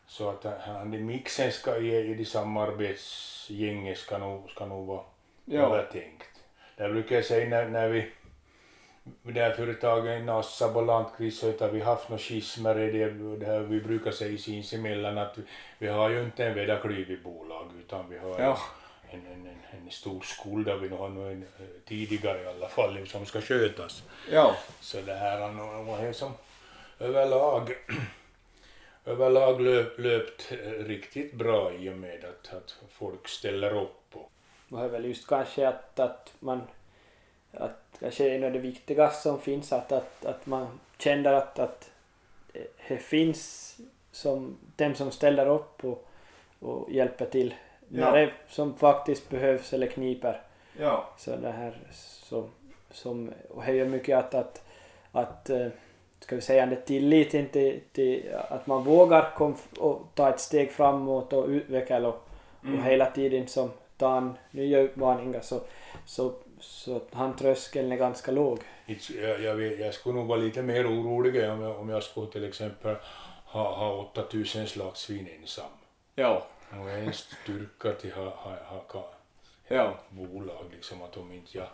så 0.07 0.29
att 0.29 0.45
han 0.61 1.05
mixen 1.05 1.51
ska 1.51 1.77
i, 1.77 1.95
i 2.11 2.13
det 2.13 2.25
samarbetsgänget 2.25 3.97
ska 3.97 4.17
nog, 4.17 4.49
ska 4.49 4.65
nog 4.65 4.87
vara 4.87 5.03
Ja. 5.45 5.61
övertänkt. 5.61 6.29
Där 6.77 6.89
brukar 6.89 7.15
jag 7.15 7.25
säga 7.25 7.49
när, 7.49 7.69
när 7.69 7.89
vi 7.89 8.11
det 9.23 9.41
här 9.41 9.51
företaget 9.51 10.25
Nassab 10.25 10.77
och 10.77 10.85
Landkvist 10.85 11.39
så 11.39 11.53
har 11.59 11.69
vi 11.69 11.81
haft 11.81 12.09
några 12.09 12.19
schismer 12.19 12.79
i 12.79 12.91
det, 12.91 13.09
det 13.35 13.45
här 13.45 13.59
vi 13.59 13.81
brukar 13.81 14.11
säga 14.11 14.37
sinsemellan 14.37 15.17
att 15.17 15.37
vi, 15.37 15.43
vi 15.77 15.87
har 15.87 16.09
ju 16.09 16.23
inte 16.23 16.45
en 16.45 16.53
vederklyvig 16.55 17.23
bolag 17.23 17.71
utan 17.79 18.09
vi 18.09 18.17
har 18.17 18.39
Ja. 18.39 18.57
En, 19.15 19.47
en, 19.47 19.57
en, 19.71 19.91
stor 19.91 20.21
skuld 20.21 20.65
där 20.65 20.75
vi 20.75 20.89
nog 20.89 20.99
har 20.99 21.09
nog 21.09 21.31
en, 21.31 21.43
eh, 21.43 21.65
tidigare 21.85 22.41
i 22.41 22.47
alla 22.47 22.67
fall 22.67 23.07
som 23.07 23.25
ska 23.25 23.41
skötas. 23.41 24.03
Ja. 24.31 24.55
Så 24.79 25.01
det 25.01 25.13
här 25.13 25.39
har 25.39 25.51
nog 25.51 25.99
är 25.99 26.13
som 26.13 26.31
överlag 26.99 27.75
överlag 29.05 29.61
löp, 29.61 29.99
löpt 29.99 30.51
eh, 30.51 30.57
riktigt 30.71 31.33
bra 31.33 31.73
i 31.73 31.89
och 31.89 31.97
med 31.97 32.25
att, 32.25 32.53
att 32.53 32.75
folk 32.89 33.27
ställer 33.27 33.81
upp. 33.81 34.05
Och, 34.11 34.31
Och 34.69 34.79
det 34.79 34.85
är 34.85 34.89
väl 34.89 35.05
just 35.05 35.27
kanske 35.27 35.67
att, 35.67 35.99
att 35.99 36.33
man 36.39 36.61
att 37.51 37.97
kanske 37.99 38.29
en 38.29 38.43
av 38.43 38.51
det 38.51 38.59
viktigaste 38.59 39.21
som 39.21 39.41
finns 39.41 39.73
att, 39.73 39.91
att, 39.91 40.25
att 40.25 40.45
man 40.45 40.79
känner 40.97 41.33
att, 41.33 41.59
att 41.59 41.91
det 42.87 42.97
finns 42.97 43.75
som 44.11 44.57
dem 44.75 44.95
som 44.95 45.11
ställer 45.11 45.47
upp 45.47 45.85
och, 45.85 46.07
och 46.59 46.91
hjälper 46.91 47.25
till 47.25 47.53
Ja. 47.89 48.11
när 48.11 48.17
det 48.17 48.31
som 48.49 48.73
faktiskt 48.73 49.29
behövs 49.29 49.73
eller 49.73 49.87
kniper. 49.87 50.41
Ja. 50.79 51.09
Så 51.17 51.35
det 51.35 51.51
här 51.51 51.77
som, 51.91 52.51
som 52.91 53.33
och 53.49 53.63
det 53.65 53.73
gör 53.75 53.85
mycket 53.85 54.17
att, 54.17 54.33
att, 54.33 54.63
att 55.11 55.49
eh, 55.49 55.67
ska 56.19 56.35
vi 56.35 56.41
säga 56.41 56.65
det 56.65 56.75
tillit 56.75 57.31
till, 57.31 57.79
till 57.91 58.33
att 58.49 58.67
man 58.67 58.83
vågar 58.83 59.31
kom, 59.35 59.55
och 59.79 60.01
ta 60.13 60.29
ett 60.29 60.39
steg 60.39 60.71
framåt 60.71 61.33
och 61.33 61.47
utveckla 61.47 62.07
och, 62.07 62.21
Mm. 62.63 62.79
och 62.79 62.85
hela 62.85 63.05
tiden 63.05 63.47
som 63.47 63.71
tar 63.97 64.17
en 64.17 64.37
nya 64.51 64.79
utmaningar 64.79 65.41
så, 65.41 65.59
så, 66.05 66.33
så 66.59 67.01
han 67.11 67.35
tröskeln 67.35 67.91
är 67.91 67.95
ganska 67.95 68.31
låg. 68.31 68.59
Jag, 69.21 69.41
jag, 69.41 69.55
vet, 69.55 69.79
jag 69.79 69.93
skulle 69.93 70.15
nog 70.15 70.27
vara 70.27 70.39
lite 70.39 70.61
mer 70.61 70.87
orolig 70.87 71.49
om 71.49 71.61
jag, 71.61 71.79
om 71.79 71.89
jag 71.89 72.03
skulle 72.03 72.27
till 72.31 72.43
exempel 72.47 72.95
ha, 73.45 73.75
ha 73.75 73.93
8000 74.13 74.67
slagsvin 74.67 75.27
ensam. 75.41 75.65
Ja. 76.15 76.45
Och 76.81 76.89
en 76.91 77.13
styrka 77.13 77.91
till 77.93 78.11
ha, 78.13 78.23
ha, 78.23 78.55
ha, 78.65 78.83
ha 78.87 79.11
Ja. 79.67 79.93
bolag 80.09 80.65
liksom 80.71 81.01
att 81.01 81.17
om 81.17 81.31
inte 81.31 81.57
jag 81.57 81.67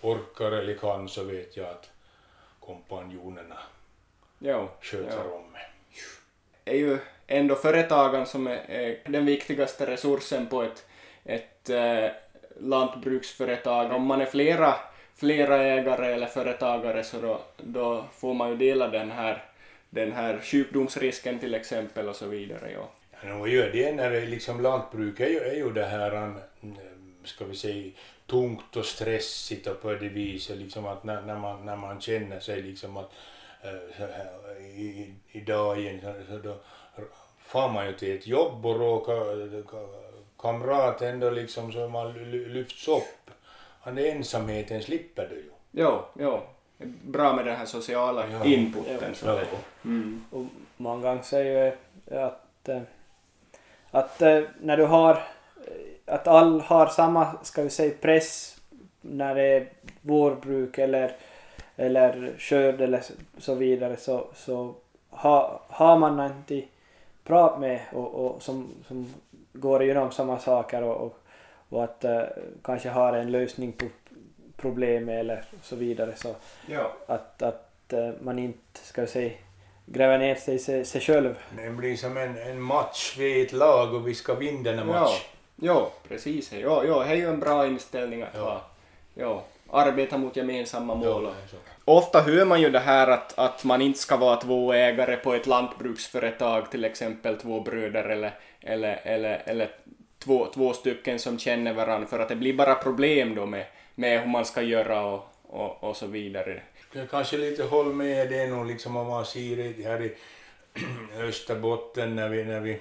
orkar 0.00 0.52
eller 0.52 0.74
kan 0.74 1.08
så 1.08 1.24
vet 1.24 1.56
jag 1.56 1.70
att 1.70 1.90
kompanjonerna 2.60 3.58
Ja. 4.38 4.68
sköter 4.80 5.24
Ja. 5.24 5.34
om 5.36 5.52
mig. 5.52 5.62
är 6.64 6.76
ju 6.76 6.98
ändå 7.26 7.54
företagen 7.54 8.26
som 8.26 8.46
är, 8.46 8.70
är 8.70 8.98
den 9.04 9.26
viktigaste 9.26 9.86
resursen 9.86 10.46
på 10.46 10.62
ett, 10.62 10.86
ett 11.24 11.70
eh, 11.70 12.06
lantbruksföretag. 12.56 13.92
Om 13.92 14.02
man 14.06 14.20
är 14.20 14.26
flera, 14.26 14.74
flera 15.14 15.56
ägare 15.62 16.12
eller 16.12 16.26
företagare 16.26 17.04
så 17.04 17.20
då, 17.20 17.40
då 17.56 18.04
får 18.12 18.34
man 18.34 18.48
ju 18.50 18.56
dela 18.56 18.88
den 18.88 19.10
här, 19.10 19.44
den 19.90 20.12
här 20.12 20.40
sjukdomsrisken 20.42 21.38
till 21.38 21.54
exempel 21.54 22.08
och 22.08 22.16
så 22.16 22.26
vidare. 22.26 22.70
Ja. 22.72 22.88
Ja, 23.22 23.28
nog 23.28 23.48
gör 23.48 23.70
det 23.72 23.92
när 23.92 24.10
liksom 24.26 24.60
lantbruk 24.60 25.20
är 25.20 25.28
ju, 25.54 25.72
det 25.72 25.84
här, 25.84 26.10
mm, 26.12 26.38
ska 27.24 27.44
vi 27.44 27.56
säga, 27.56 27.92
tungt 28.26 28.76
och 28.76 28.84
stressigt 28.84 29.66
och 29.66 29.82
på 29.82 29.90
det 29.94 30.08
viset 30.08 30.56
liksom 30.56 30.86
att 30.86 31.04
när, 31.04 31.22
när, 31.22 31.36
man, 31.36 31.66
när 31.66 31.76
man 31.76 32.00
känner 32.00 32.40
sig 32.40 32.62
liksom 32.62 32.96
att 32.96 33.10
eh, 33.62 33.96
här, 34.06 34.60
i, 34.60 35.14
i 35.32 35.40
dagen 35.40 36.00
så, 36.02 36.14
så 36.32 36.38
då 36.38 36.56
far 37.38 37.68
man 37.72 37.86
ju 37.86 37.92
till 37.92 38.16
ett 38.16 38.26
jobb 38.26 38.66
och 38.66 38.78
råkar 38.78 39.62
kamraten 40.38 41.20
då 41.20 41.30
liksom 41.30 41.72
så 41.72 41.88
man 41.88 42.12
ly- 42.12 42.48
lyfts 42.48 42.88
upp. 42.88 43.30
Han 43.80 43.94
den 43.94 44.16
ensamheten 44.16 44.82
slipper 44.82 45.28
du 45.28 45.34
ju. 45.36 45.50
Ja, 45.82 46.08
ja. 46.18 46.42
Bra 47.02 47.32
med 47.36 47.46
den 47.46 47.56
här 47.56 47.66
sociala 47.66 48.30
Ja. 48.30 48.44
inputen. 48.44 49.14
Ja. 49.24 49.40
Mm. 49.84 50.24
Och 50.30 50.44
många 50.76 51.02
gånger 51.02 51.22
säger 51.22 51.76
ju 52.10 52.16
att, 52.18 52.68
eh, 52.68 52.80
att 53.96 54.22
eh, 54.22 54.42
när 54.60 54.76
du 54.76 54.84
har 54.84 55.10
eh, 55.10 56.14
att 56.14 56.26
all 56.26 56.60
har 56.60 56.86
samma, 56.86 57.36
ska 57.42 57.62
vi 57.62 57.70
säga, 57.70 57.94
press 58.00 58.60
när 59.00 59.34
det 59.34 59.42
är 59.42 59.68
vårbruk 60.00 60.78
eller, 60.78 61.16
eller 61.76 62.34
skörd 62.38 62.80
eller 62.80 63.02
så- 63.38 63.54
vidare 63.54 63.96
så, 63.96 64.26
så 64.34 64.74
ha, 65.10 65.60
har 65.68 65.98
man 65.98 66.26
inte 66.26 66.62
prat 67.24 67.60
med 67.60 67.80
och, 67.92 68.14
och 68.14 68.42
som, 68.42 68.68
som 68.88 69.14
går 69.52 69.82
igenom 69.82 70.10
samma 70.10 70.38
saker 70.38 70.82
och, 70.82 70.96
och, 70.96 71.18
och 71.68 71.84
att 71.84 72.04
eh, 72.04 72.22
kanske 72.62 72.88
har 72.88 73.12
en 73.12 73.30
lösning 73.32 73.72
på 73.72 73.86
problemet 74.56 75.20
eller 75.20 75.44
så 75.62 75.76
vidare 75.76 76.12
så 76.16 76.34
ja. 76.66 76.92
att, 77.06 77.42
att 77.42 77.94
man 78.20 78.38
inte, 78.38 78.78
ska 78.82 79.00
vi 79.00 79.06
säga, 79.06 79.32
gräver 79.86 80.18
ner 80.18 80.34
sig, 80.34 80.58
sig, 80.58 80.84
sig 80.84 81.00
själv. 81.00 81.34
Det 81.56 81.70
blir 81.70 81.96
som 81.96 82.16
en, 82.16 82.38
en 82.38 82.60
match, 82.60 83.14
vi 83.18 83.40
är 83.40 83.44
ett 83.46 83.52
lag 83.52 83.94
och 83.94 84.08
vi 84.08 84.14
ska 84.14 84.34
vinna 84.34 84.62
den 84.70 84.78
här 84.78 84.86
Ja. 84.86 85.00
matchen. 85.00 85.20
Ja, 85.56 85.90
precis. 86.08 86.52
Ja, 86.52 86.84
ja, 86.84 87.04
det 87.04 87.10
är 87.10 87.14
ju 87.14 87.28
en 87.28 87.40
bra 87.40 87.66
inställning 87.66 88.22
att 88.22 88.28
Ja. 88.34 88.40
ha. 88.40 88.60
Ja, 89.14 89.44
arbeta 89.70 90.18
mot 90.18 90.36
gemensamma 90.36 90.94
mål. 90.94 91.24
Ja. 91.24 91.58
Ofta 91.84 92.20
hör 92.20 92.44
man 92.44 92.60
ju 92.60 92.70
det 92.70 92.78
här 92.78 93.08
att, 93.08 93.38
att 93.38 93.64
man 93.64 93.82
inte 93.82 93.98
ska 93.98 94.16
vara 94.16 94.36
två 94.36 94.72
ägare 94.72 95.16
på 95.16 95.34
ett 95.34 95.46
lantbruksföretag, 95.46 96.70
till 96.70 96.84
exempel 96.84 97.36
två 97.36 97.60
bröder 97.60 98.04
eller, 98.04 98.34
eller, 98.60 99.00
eller, 99.04 99.42
eller 99.46 99.70
två, 100.18 100.46
två 100.54 100.72
stycken 100.72 101.18
som 101.18 101.38
känner 101.38 101.72
varandra, 101.72 102.06
för 102.08 102.18
att 102.18 102.28
det 102.28 102.36
blir 102.36 102.54
bara 102.54 102.74
problem 102.74 103.34
då 103.34 103.46
med, 103.46 103.66
med 103.94 104.20
hur 104.20 104.28
man 104.28 104.44
ska 104.44 104.62
göra 104.62 105.04
och, 105.04 105.22
och, 105.42 105.84
och 105.84 105.96
så 105.96 106.06
vidare. 106.06 106.62
Jag 106.92 107.10
kanske 107.10 107.36
lite 107.36 107.64
håller 107.64 107.92
med 107.92 108.28
det 108.28 108.46
nog 108.46 108.66
liksom 108.66 108.96
om 108.96 109.06
man 109.06 109.26
ser 109.26 109.56
det 109.56 109.82
här 109.82 110.02
i 110.02 110.14
Österbotten 111.18 112.16
när 112.16 112.28
vi, 112.28 112.44
när 112.44 112.60
vi, 112.60 112.80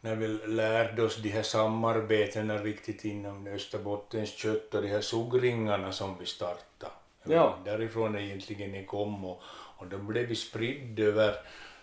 när 0.00 0.14
vi 0.14 0.28
lärde 0.46 1.02
oss 1.02 1.16
de 1.16 1.28
här 1.28 1.42
samarbetena 1.42 2.58
riktigt 2.58 3.04
inom 3.04 3.46
Österbottens 3.46 4.30
kött 4.30 4.74
och 4.74 4.82
de 4.82 4.88
här 4.88 5.00
sugringarna 5.00 5.92
som 5.92 6.18
vi 6.18 6.26
startade. 6.26 6.92
Ja. 7.24 7.58
Därifrån 7.64 8.18
egentligen 8.18 8.72
det 8.72 8.84
kom 8.84 9.24
och, 9.24 9.42
och 9.76 9.86
då 9.86 9.98
blev 9.98 10.26
vi 10.26 10.34
spridda 10.36 11.02
över 11.02 11.34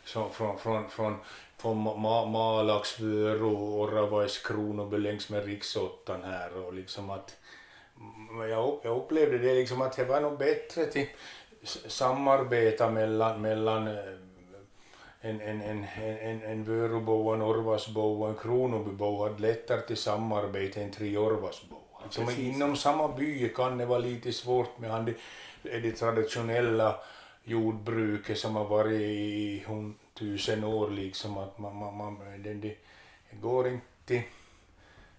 så, 0.05 0.29
från, 0.29 0.59
från, 0.59 0.89
från, 0.89 1.17
från 1.57 1.87
Ma- 1.87 2.29
Malax, 2.29 2.99
Vörå, 2.99 3.81
Oravais, 3.81 4.37
Kronoby 4.37 4.97
längs 4.97 5.29
med 5.29 5.45
riksåttan 5.45 6.23
här 6.23 6.57
och 6.57 6.73
liksom 6.73 7.09
att 7.09 7.37
jag, 8.49 8.79
jag 8.83 8.97
upplevde 8.97 9.37
det 9.37 9.53
liksom 9.53 9.81
att 9.81 9.95
det 9.95 10.05
var 10.05 10.21
nog 10.21 10.37
bättre 10.37 10.85
till 10.85 11.07
samarbeta 11.87 12.89
mellan, 12.89 13.41
mellan 13.41 13.87
eh, 13.87 13.93
en, 15.21 15.41
en, 15.41 15.61
en, 15.61 15.85
en, 16.03 16.41
en 16.41 16.63
Vörobo, 16.63 17.33
en 17.33 17.41
Orvasbo 17.41 18.21
och 18.21 18.29
en 18.29 18.35
Kronobybo 18.35 19.23
hade 19.23 19.41
lättare 19.41 19.81
till 19.81 19.97
samarbete 19.97 20.83
än 20.83 20.91
tre 20.91 21.17
Orvasbo. 21.17 21.75
Liksom 22.03 22.25
precis. 22.25 22.55
inom 22.55 22.75
samma 22.75 23.07
by 23.07 23.49
kan 23.49 23.77
det 23.77 23.85
vara 23.85 23.99
lite 23.99 24.33
svårt 24.33 24.79
med 24.79 24.91
han 24.91 25.05
det, 25.05 25.79
det 25.79 25.91
traditionella 25.91 26.95
jordbruket 27.43 28.37
som 28.37 28.55
har 28.55 28.65
varit 28.65 29.01
i 29.01 29.65
tusen 30.13 30.63
år 30.63 30.89
liksom 30.89 31.37
att 31.37 31.59
man, 31.59 31.75
man, 31.75 31.97
man 31.97 32.43
det, 32.43 32.53
det 32.53 32.75
går 33.41 33.67
inte 33.67 34.23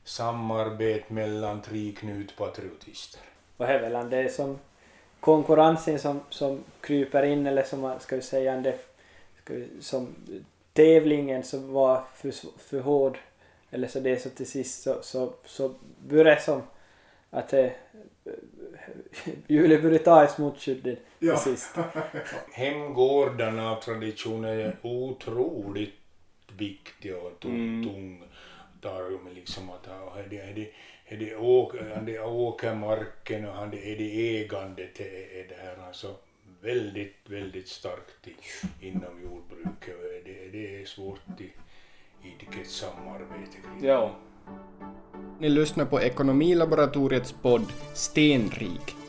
samarbete 0.07 1.13
mellan 1.13 1.63
tre 1.63 1.93
knutpatriotister. 1.93 3.21
Och 3.57 3.67
det 3.67 3.73
är 3.73 3.91
väl 3.91 4.11
det 4.11 4.33
som 4.33 4.59
konkurrensen 5.21 5.99
som, 5.99 6.21
som 6.31 6.65
kryper 6.81 7.23
in 7.23 7.47
eller 7.47 7.63
som 7.63 7.81
man 7.81 8.01
ska 8.01 8.17
vi 8.17 8.23
säga 8.23 8.57
det 8.57 8.79
vi, 9.45 9.69
som 9.81 10.15
tävlingen 10.73 11.43
som 11.43 11.73
var 11.73 12.03
för, 12.15 12.33
för 12.59 12.81
hård 12.81 13.19
eller 13.71 13.89
så 13.89 14.01
det 14.01 14.23
så 14.23 14.31
till 14.31 14.47
sist 14.47 14.83
så, 14.83 15.03
så, 15.03 15.33
så 15.45 15.75
börjar 16.09 16.25
det 16.25 16.41
som 16.41 16.63
att 17.31 17.49
det 17.49 17.73
hjulet 19.47 19.83
börjar 19.83 19.99
ta 19.99 20.25
i 20.25 20.29
smutskyddet 20.29 20.99
till 21.19 21.37
sist. 21.37 21.77
Hemgårdarna 22.53 23.71
av 23.71 23.81
tradition 23.81 24.45
är 24.45 24.77
otroligt 24.83 25.95
viktiga 26.57 27.17
och 27.17 27.41
tung, 27.41 27.85
Mm 27.85 28.23
tung 28.87 28.97
tarm 28.97 29.35
liksom 29.35 29.71
att 29.71 29.87
är 29.87 30.27
det, 30.31 30.39
är 30.39 30.55
det, 30.55 30.71
är 31.07 31.17
det, 31.17 31.31
är 31.31 32.03
det 32.07 32.21
åkermarken 32.21 33.45
och 33.45 33.57
är 33.57 33.67
det, 33.67 33.93
är 33.93 33.97
det 33.97 34.41
ägandet 34.45 35.01
är, 35.01 35.05
är 35.05 35.49
det 35.49 35.57
här 35.63 35.87
alltså 35.87 36.15
väldigt, 36.61 37.17
väldigt 37.25 37.69
starkt 37.69 38.29
i, 38.29 38.37
inom 38.87 39.23
jordbruket. 39.23 39.95
Och 39.95 40.25
det, 40.25 40.49
det 40.53 40.83
är 40.83 40.85
svårt 40.85 41.41
i, 41.41 41.45
i 42.23 42.61
ett 42.61 42.71
samarbete 42.71 43.53
kring. 43.53 43.89
Ja. 43.89 44.17
Ni 45.41 45.49
lyssnar 45.49 45.85
på 45.85 46.01
Ekonomilaboratoriets 46.01 47.33
podd 47.33 47.73
Stenrik. 47.95 49.06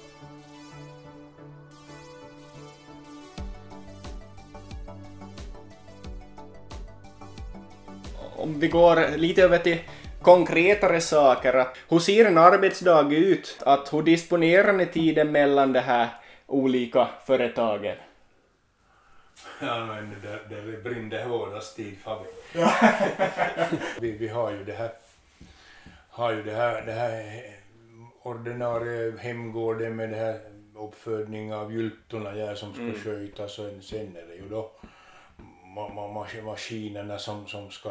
Om 8.47 8.59
vi 8.59 8.67
går 8.67 9.17
lite 9.17 9.43
över 9.43 9.59
till 9.59 9.77
konkretare 10.21 11.01
saker. 11.01 11.67
Hur 11.89 11.99
ser 11.99 12.25
en 12.25 12.37
arbetsdag 12.37 13.11
ut? 13.11 13.59
Att 13.65 13.93
hur 13.93 14.01
disponerar 14.01 14.73
ni 14.73 14.85
tiden 14.85 15.31
mellan 15.31 15.73
de 15.73 15.79
här 15.79 16.07
olika 16.45 17.07
företagen? 17.25 17.95
Ja, 19.61 19.85
men 19.85 20.15
där, 20.23 20.41
där 20.49 20.81
brinner 20.83 21.25
hårdast 21.25 21.75
tid, 21.75 21.97
Fabi. 22.03 22.29
vi, 24.01 24.11
vi 24.11 24.27
har 24.27 24.51
ju 24.51 24.63
det 24.63 24.73
här, 24.73 24.91
har 26.09 26.33
ju 26.33 26.43
det 26.43 26.53
här, 26.55 26.81
det 26.85 26.91
här 26.91 27.41
ordinarie 28.23 29.17
hemgården 29.19 29.95
med 29.95 30.09
det 30.09 30.15
här 30.17 30.39
uppfödning 30.75 31.53
av 31.53 31.73
gyltorna 31.73 32.35
ja, 32.35 32.55
som 32.55 32.73
ska 32.73 32.81
Mm. 32.81 32.95
skötas 33.03 33.59
och 33.59 33.69
sen 33.81 34.15
är 34.17 34.27
det 34.27 34.35
ju 34.35 34.49
då 34.49 34.71
ma, 35.75 35.89
ma, 35.93 36.07
mas- 36.07 36.41
maskinerna 36.43 37.17
som, 37.17 37.47
som 37.47 37.71
ska 37.71 37.89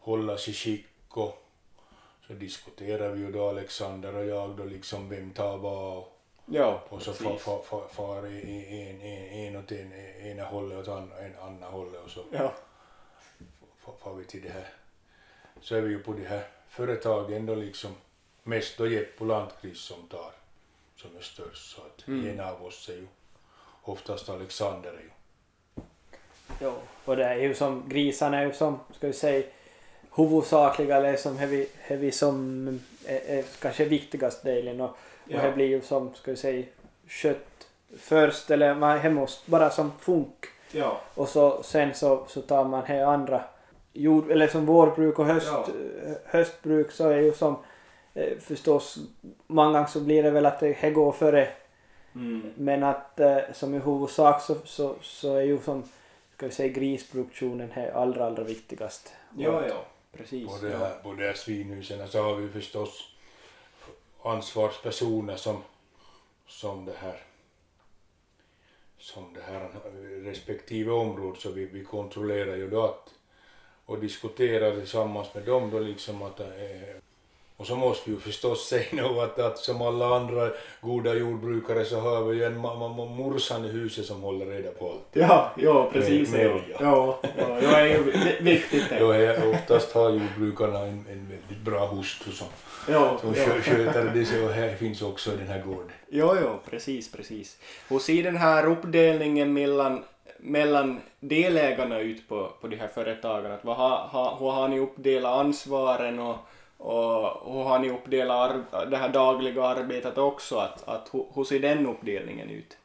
hållas 0.00 0.48
i 0.48 0.52
skick 0.52 0.86
och 1.16 1.42
så 2.26 2.32
diskuterar 2.32 3.10
vi 3.10 3.20
ju 3.20 3.32
då 3.32 3.48
Alexander 3.48 4.14
och 4.16 4.24
jag 4.26 4.50
då 4.56 4.64
liksom 4.64 5.08
vem 5.08 5.30
tar 5.30 5.56
vad 5.58 5.98
och 5.98 6.16
Ja, 6.52 6.82
och 6.88 7.02
så 7.02 7.12
far, 7.12 7.36
far, 7.36 7.62
far, 7.62 7.88
far 7.88 8.26
i- 8.26 8.90
en, 8.90 9.00
en, 9.00 9.46
en 9.54 9.56
åt 9.64 9.72
en, 9.72 9.92
ena 10.26 10.44
hållet 10.44 10.76
och 10.78 10.82
åt 10.82 10.88
an, 10.98 11.12
en 11.18 11.36
andra 11.42 11.66
hållet 11.68 12.04
och 12.04 12.10
så 12.10 12.24
Ja. 12.32 12.52
far, 13.78 13.94
far 14.02 14.14
vi 14.14 14.24
till 14.24 14.42
det 14.42 14.48
här. 14.48 14.66
Så 15.60 15.74
är 15.76 15.80
vi 15.80 15.90
ju 15.90 15.98
på 16.02 16.12
de 16.12 16.24
här 16.26 16.42
företagen 16.68 17.46
då 17.46 17.54
liksom 17.54 17.90
mest 18.42 18.78
då 18.78 18.86
Jeppo 18.86 19.24
Landkvist 19.24 19.84
som 19.84 20.08
tar 20.08 20.32
som 20.96 21.16
är 21.16 21.20
störst 21.22 21.70
så 21.74 21.80
att 21.82 22.08
Mm. 22.08 22.28
en 22.28 22.40
av 22.46 22.64
oss 22.64 22.88
är 22.88 22.92
ju 22.94 23.06
oftast 23.82 24.28
Alexander 24.28 24.90
är 24.92 25.00
ju. 25.02 25.10
Jo, 26.60 26.72
och 27.04 27.16
det 27.16 27.24
är 27.24 27.36
ju 27.36 27.54
som 27.54 27.88
grisarna 27.88 28.38
är 28.38 28.46
ju 28.46 28.52
som, 28.52 28.78
ska 28.96 29.06
vi 29.06 29.12
säga, 29.12 29.46
huvudsakliga 30.16 30.96
eller 30.96 31.16
som 31.16 31.38
är 31.38 31.46
vi, 31.46 31.68
är 31.88 31.96
vi 31.96 32.12
som 32.12 32.66
är, 33.06 33.20
är 33.38 33.44
kanske 33.62 33.84
viktigast 33.84 34.42
delen 34.42 34.80
och, 34.80 34.88
och 34.90 34.96
Ja. 35.24 35.42
det 35.42 35.52
blir 35.52 35.66
ju 35.66 35.80
som, 35.80 36.14
ska 36.14 36.30
vi 36.30 36.36
säga, 36.36 36.66
kött 37.08 37.68
först 37.98 38.50
eller 38.50 38.74
man 38.74 39.14
måste 39.14 39.50
bara 39.50 39.70
som 39.70 39.92
funk 39.98 40.46
Ja. 40.72 41.00
och 41.14 41.28
så 41.28 41.62
sen 41.62 41.94
så, 41.94 42.24
så 42.28 42.40
tar 42.42 42.64
man 42.64 42.84
här 42.84 43.04
andra 43.04 43.42
jord, 43.92 44.30
eller 44.30 44.48
som 44.48 44.66
vårbruk 44.66 45.18
och 45.18 45.26
höst, 45.26 45.46
Ja. 45.52 45.66
höstbruk 46.24 46.90
så 46.90 47.08
är 47.08 47.18
ju 47.18 47.32
som 47.32 47.56
eh, 48.14 48.38
förstås 48.40 48.98
många 49.46 49.72
gånger 49.72 49.86
så 49.86 50.00
blir 50.00 50.22
det 50.22 50.30
väl 50.30 50.46
att 50.46 50.60
det 50.60 50.72
här 50.72 50.90
går 50.90 51.12
före 51.12 51.48
Mm. 52.14 52.52
men 52.56 52.84
att 52.84 53.20
eh, 53.20 53.38
som 53.52 53.74
i 53.74 53.78
huvudsak 53.78 54.42
så, 54.42 54.54
så, 54.64 54.94
så 55.02 55.34
är 55.36 55.42
ju 55.42 55.58
som 55.58 55.82
ska 56.36 56.46
vi 56.46 56.52
säga 56.52 56.68
grisproduktionen 56.72 57.70
här 57.72 57.90
allra 57.90 58.26
allra 58.26 58.42
viktigast. 58.44 59.12
Ja, 59.36 59.62
ja. 59.68 59.74
Precis. 60.12 60.48
På 60.48 60.66
det 60.66 60.70
ja. 60.70 60.78
här, 60.78 60.94
på 61.02 61.14
de 61.14 61.22
här 61.22 61.34
svinhusen 61.34 62.08
så 62.08 62.22
har 62.22 62.34
vi 62.34 62.48
förstås 62.48 63.14
ansvarspersoner 64.22 65.36
som, 65.36 65.62
som 66.46 66.84
det 66.84 66.96
här 66.96 67.22
som 68.98 69.34
det 69.34 69.40
här 69.40 69.68
respektive 70.22 70.92
område 70.92 71.40
så 71.40 71.50
vi, 71.50 71.66
vi 71.66 71.84
kontrollerar 71.84 72.56
ju 72.56 72.70
då 72.70 72.84
att 72.84 73.14
och 73.84 73.98
diskuterar 73.98 74.76
tillsammans 74.76 75.34
med 75.34 75.44
dem 75.44 75.70
då 75.70 75.78
liksom 75.78 76.22
att 76.22 76.40
eh, 76.40 76.46
och 77.60 77.66
så 77.66 77.76
måste 77.76 78.10
vi 78.10 78.14
ju 78.16 78.20
förstås 78.20 78.68
säga 78.68 78.84
nu 78.92 79.02
att, 79.02 79.38
att 79.38 79.58
som 79.58 79.82
alla 79.82 80.16
andra 80.16 80.50
goda 80.80 81.14
jordbrukare 81.14 81.84
så 81.84 82.00
har 82.00 82.22
vi 82.24 82.36
ju 82.36 82.44
en 82.44 82.56
morsan 82.58 83.64
i 83.64 83.68
huset 83.68 84.06
som 84.06 84.22
håller 84.22 84.46
reda 84.46 84.70
på 84.70 84.86
allt. 84.90 85.00
Ja, 85.12 85.50
ja 85.56 85.90
precis. 85.92 86.32
Med- 86.32 86.46
ja. 86.46 86.52
med, 86.52 86.62
ja. 86.68 86.76
Ja, 86.80 87.18
ja, 87.38 87.58
ja, 87.62 87.78
är 87.78 87.86
ju 87.86 88.02
vi- 88.02 88.36
viktigt 88.50 88.88
det. 88.88 88.96
Är 89.16 89.50
oftast 89.50 89.92
har 89.92 90.10
jordbrukarna 90.10 90.78
en, 90.78 91.06
en 91.10 91.28
väldigt 91.28 91.64
bra 91.64 91.86
hustru 91.86 92.32
som, 92.32 92.46
Ja, 92.88 93.18
som 93.20 93.34
ja. 93.36 93.44
skö- 93.44 93.60
sköter 93.62 94.04
det 94.14 94.24
så 94.24 94.44
och 94.44 94.50
här 94.50 94.74
finns 94.74 95.02
också 95.02 95.32
i 95.32 95.36
den 95.36 95.46
här 95.48 95.62
gården. 95.62 95.90
Jo, 96.08 96.36
jo, 96.42 96.58
precis, 96.70 97.12
precis. 97.12 97.56
Hur 97.88 97.98
ser 97.98 98.22
den 98.22 98.36
här 98.36 98.66
uppdelningen 98.66 99.52
mellan, 99.52 100.04
mellan 100.38 101.00
delägarna 101.20 101.98
ut 102.00 102.28
på, 102.28 102.50
på 102.60 102.66
de 102.68 102.76
här 102.76 102.88
företagen? 102.88 103.52
Att 103.52 103.64
vad 103.64 103.76
har, 103.76 103.96
har, 103.96 104.36
hur 104.36 104.50
har 104.50 104.68
ni 104.68 104.80
uppdelat 104.80 105.32
ansvaren 105.40 106.18
och, 106.18 106.36
och 106.80 107.52
hur 107.52 107.62
har 107.62 107.78
ni 107.78 107.90
uppdelat 107.90 108.56
det 108.90 108.96
här 108.96 109.08
dagliga 109.08 109.64
arbetet 109.64 110.18
också? 110.18 110.56
Att, 110.56 110.88
att, 110.88 111.10
hur, 111.34 111.44
ser 111.44 111.60
den 111.60 111.86
uppdelningen 111.86 112.50
ut? 112.50 112.76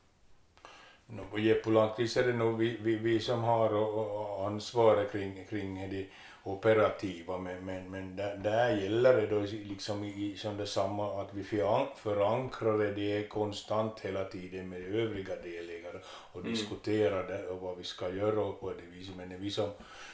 No, 1.08 1.22
på 1.32 1.40
Jeppo 1.40 1.70
Landqvist 1.72 2.18
är 2.18 2.28
det 2.28 2.34
nog 2.34 2.58
vi, 2.58 2.78
vi, 2.82 2.96
vi 2.96 3.20
som 3.20 3.44
har 3.44 3.74
och, 3.74 4.40
och 4.40 4.48
ansvaret 4.48 5.12
kring, 5.12 5.46
kring 5.50 5.90
det 5.90 6.06
operativa 6.44 7.38
men, 7.38 7.66
men, 7.66 7.92
men 7.92 8.16
där, 8.16 8.38
där 8.38 8.78
gäller 8.78 9.22
det 9.22 9.28
då 9.28 9.40
liksom 9.42 10.04
i, 10.04 10.36
som 10.38 10.58
detsamma 10.58 11.22
att 11.22 11.34
vi 11.34 11.44
föran- 11.44 11.96
förankrar 11.96 12.78
det 12.96 13.30
konstant 13.30 14.00
hela 14.00 14.24
tiden 14.24 14.70
med 14.70 14.82
övriga 14.82 15.36
delägare 15.36 16.00
och 16.34 16.44
diskuterar 16.44 17.28
det 17.28 17.48
och 17.48 17.62
vad 17.62 17.78
vi 17.78 17.84
ska 17.84 18.10
göra 18.10 18.40
och 18.40 18.60
på 18.60 18.70
det 18.70 18.98
viset 18.98 19.16
men 19.16 19.30
det 19.30 19.36
är 19.36 19.40
vi 19.40 19.52
som 19.52 19.70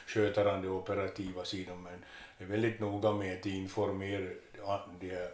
sköter 0.06 0.62
det 0.62 0.68
operativa 0.68 1.44
sidan 1.44 1.82
men 1.82 2.04
är 2.38 2.44
väldigt 2.44 2.80
noga 2.80 3.12
med 3.12 3.38
att 3.38 3.46
informera 3.46 4.30
de 5.00 5.28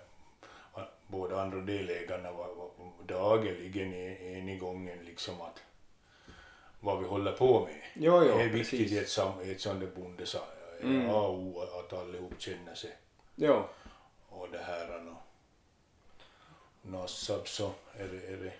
båda 1.07 1.43
andra 1.43 1.61
delägarna 1.61 2.33
var, 2.33 2.47
var, 2.47 2.71
dagligen 3.07 3.95
en 3.95 4.49
i 4.49 4.59
gången 4.59 4.99
liksom 5.05 5.41
att 5.41 5.63
vad 6.81 6.99
vi 6.99 7.05
håller 7.05 7.33
på 7.33 7.61
med. 7.65 7.83
Jo, 7.95 8.25
jo, 8.25 8.39
det 8.39 8.43
är 8.43 8.49
viktigt 8.49 8.81
precis. 8.81 8.93
i 8.93 8.99
ett, 8.99 9.09
sam, 9.09 9.33
ett 9.43 9.61
sånt 9.61 9.81
där 9.81 9.87
bonde 9.87 10.27
sa 10.27 10.39
Mm. 10.83 11.11
A 11.11 11.21
och 11.21 11.39
O 11.39 11.61
att 11.61 11.93
allihop 11.93 12.33
känner 12.39 12.75
sig 12.75 12.97
Jo, 13.35 13.63
och 14.29 14.49
det 14.53 14.59
här 14.59 14.97
och 14.97 15.15
nassab 16.83 17.49
så 17.49 17.71
är 17.99 18.09
det, 18.09 18.33
är 18.33 18.37
det 18.37 18.53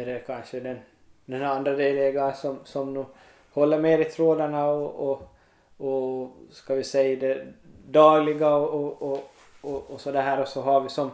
Är 0.00 0.06
det 0.06 0.22
kanske 0.26 0.60
den, 0.60 0.78
den 1.24 1.42
andra 1.42 1.72
delägaren 1.72 2.34
som, 2.34 2.58
som 2.64 2.94
nu 2.94 3.04
håller 3.52 3.78
mer 3.78 3.98
i 3.98 4.04
trådarna 4.04 4.66
och, 4.66 5.10
och, 5.10 5.33
och 5.76 6.36
ska 6.50 6.74
vi 6.74 6.84
säga 6.84 7.16
det 7.16 7.46
dagliga 7.88 8.54
och, 8.54 9.02
och, 9.02 9.32
och, 9.60 9.90
och 9.90 10.00
så 10.00 10.12
det 10.12 10.20
här 10.20 10.40
och 10.40 10.48
så 10.48 10.62
har 10.62 10.80
vi 10.80 10.88
som 10.88 11.10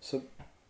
så, 0.00 0.20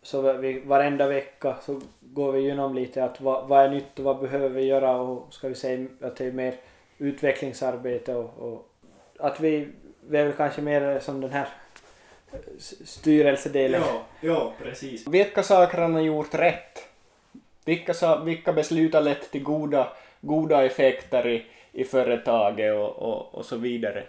så 0.01 0.33
vi, 0.33 0.59
varenda 0.59 1.07
vecka 1.07 1.55
så 1.61 1.81
går 2.01 2.31
vi 2.31 2.39
igenom 2.39 2.75
lite 2.75 3.03
att 3.03 3.21
vad, 3.21 3.47
vad 3.47 3.65
är 3.65 3.69
nytt 3.69 3.99
och 3.99 4.05
vad 4.05 4.19
behöver 4.19 4.49
vi 4.49 4.63
göra 4.63 4.95
och 4.95 5.33
ska 5.33 5.47
vi 5.47 5.55
säga 5.55 5.87
att 6.01 6.15
det 6.15 6.25
är 6.25 6.31
mer 6.31 6.53
utvecklingsarbete 6.97 8.15
och, 8.15 8.53
och 8.53 8.69
att 9.19 9.39
vi, 9.39 9.67
vi 10.07 10.17
är 10.17 10.25
väl 10.25 10.33
kanske 10.33 10.61
mer 10.61 10.99
som 10.99 11.21
den 11.21 11.31
här 11.31 11.47
styrelsedelen. 12.85 13.81
ja, 13.81 14.03
ja, 14.21 14.53
precis. 14.63 15.07
Vilka 15.07 15.43
saker 15.43 15.77
har 15.77 15.87
ni 15.87 16.01
gjort 16.01 16.33
rätt? 16.33 16.87
Vilka, 17.65 18.15
vilka 18.23 18.53
beslut 18.53 18.93
har 18.93 19.01
lett 19.01 19.31
till 19.31 19.43
goda, 19.43 19.87
goda 20.21 20.65
effekter 20.65 21.27
i, 21.27 21.45
i 21.77 21.83
företaget 21.83 22.73
och, 22.73 22.95
och, 22.95 23.35
och 23.35 23.45
så 23.45 23.57
vidare? 23.57 24.03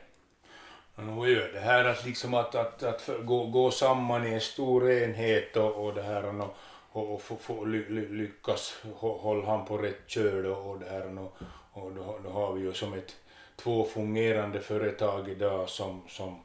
Nog 0.96 1.26
nu 1.26 1.32
gör 1.32 1.52
det 1.52 1.60
här 1.60 1.84
att, 1.84 2.06
liksom 2.06 2.34
att, 2.34 2.54
att, 2.54 2.82
att 2.82 3.10
gå, 3.22 3.46
gå 3.46 3.70
samman 3.70 4.26
i 4.26 4.34
en 4.34 4.40
stor 4.40 4.90
enhet 4.90 5.56
och, 5.56 5.84
och 5.84 5.94
det 5.94 6.02
här 6.02 6.24
och, 6.24 6.56
och, 6.92 7.14
och 7.14 7.22
få, 7.22 7.36
få 7.36 7.64
ly, 7.64 8.08
lyckas 8.08 8.82
hålla 9.00 9.46
han 9.46 9.66
på 9.66 9.78
rätt 9.78 10.02
köl 10.06 10.46
och, 10.46 10.70
och 10.70 10.78
det 10.78 10.90
här 10.90 11.18
och, 11.18 11.36
och 11.72 11.92
då, 11.92 12.18
då 12.24 12.30
har 12.30 12.52
vi 12.52 12.60
ju 12.60 12.72
som 12.72 12.94
ett 12.94 13.16
två 13.56 13.84
fungerande 13.84 14.60
företag 14.60 15.28
idag 15.28 15.68
som, 15.68 16.02
som, 16.08 16.40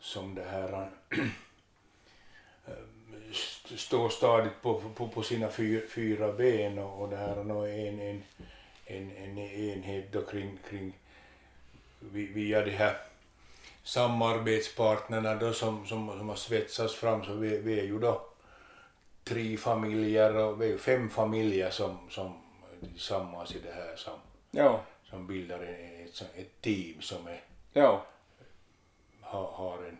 som 0.00 0.34
det 0.34 0.44
här 0.50 0.90
står 3.76 4.08
stadigt 4.08 4.62
på, 4.62 4.80
på, 4.80 5.08
på 5.08 5.22
sina 5.22 5.48
fyra, 5.48 5.82
fyra 5.94 6.32
ben 6.32 6.78
och, 6.78 7.02
och 7.02 7.08
det 7.08 7.16
här 7.16 7.50
och 7.50 7.68
en, 7.68 8.00
en, 8.00 8.22
en, 8.96 9.10
en 9.16 9.38
enhet 9.38 10.12
då 10.12 10.22
kring, 10.22 10.58
kring 10.70 10.98
vi- 12.00 12.26
via 12.32 12.64
de 12.64 12.70
här 12.70 12.96
samarbetspartnerna 13.82 15.34
då 15.34 15.52
som, 15.52 15.86
som, 15.86 16.08
som 16.18 16.28
har 16.28 16.36
svetsats 16.36 16.94
fram 16.94 17.24
så 17.24 17.32
vi, 17.32 17.58
vi 17.58 17.80
är 17.80 17.84
ju 17.84 17.98
då 17.98 18.26
tre 19.24 19.56
familjer 19.56 20.36
och 20.36 20.60
vi 20.62 20.64
är 20.66 20.70
ju 20.70 20.78
fem 20.78 21.10
familjer 21.10 21.70
som, 21.70 21.98
som 22.10 22.32
tillsammans 22.92 23.54
i 23.54 23.58
det 23.58 23.72
här 23.72 23.96
som, 23.96 24.12
Ja, 24.50 24.80
som 25.04 25.26
bildar 25.26 25.62
ett, 25.62 26.22
ett, 26.36 26.60
team 26.60 27.00
som 27.00 27.26
är, 27.26 27.40
ja, 27.72 28.04
har, 29.20 29.46
har 29.52 29.78
en 29.78 29.98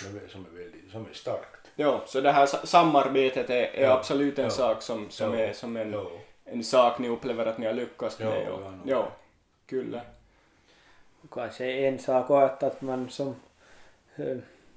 som 0.00 0.16
är, 0.16 0.28
som 0.28 0.46
är 0.46 0.50
väldigt 0.62 0.90
som 0.90 1.06
är 1.06 1.12
starkt. 1.14 1.70
Jo, 1.76 2.00
så 2.06 2.20
det 2.20 2.32
här 2.32 2.46
sa- 2.46 2.66
samarbetet 2.66 3.50
är, 3.50 3.54
är 3.54 3.82
Ja, 3.82 3.92
absolut 3.98 4.38
en 4.38 4.44
ja, 4.44 4.50
sak 4.50 4.82
som, 4.82 5.10
som 5.10 5.32
ja, 5.34 5.38
är 5.38 5.52
som 5.52 5.76
en. 5.76 5.90
En 6.52 6.64
sak 6.64 6.98
ni 6.98 7.08
upplever 7.08 7.46
att 7.46 7.58
ni 7.58 7.66
har 7.66 7.72
lyckats 7.72 8.20
Ja, 8.20 8.26
med. 8.30 8.46
ja, 8.46 8.52
Och, 8.52 8.72
ja, 8.86 9.08
kyllä. 9.66 10.00
Kanske 11.30 11.72
en 11.72 11.98
sak 11.98 12.30
och 12.30 12.42
att, 12.44 12.62
att 12.62 12.82
man 12.82 13.08
som, 13.10 13.34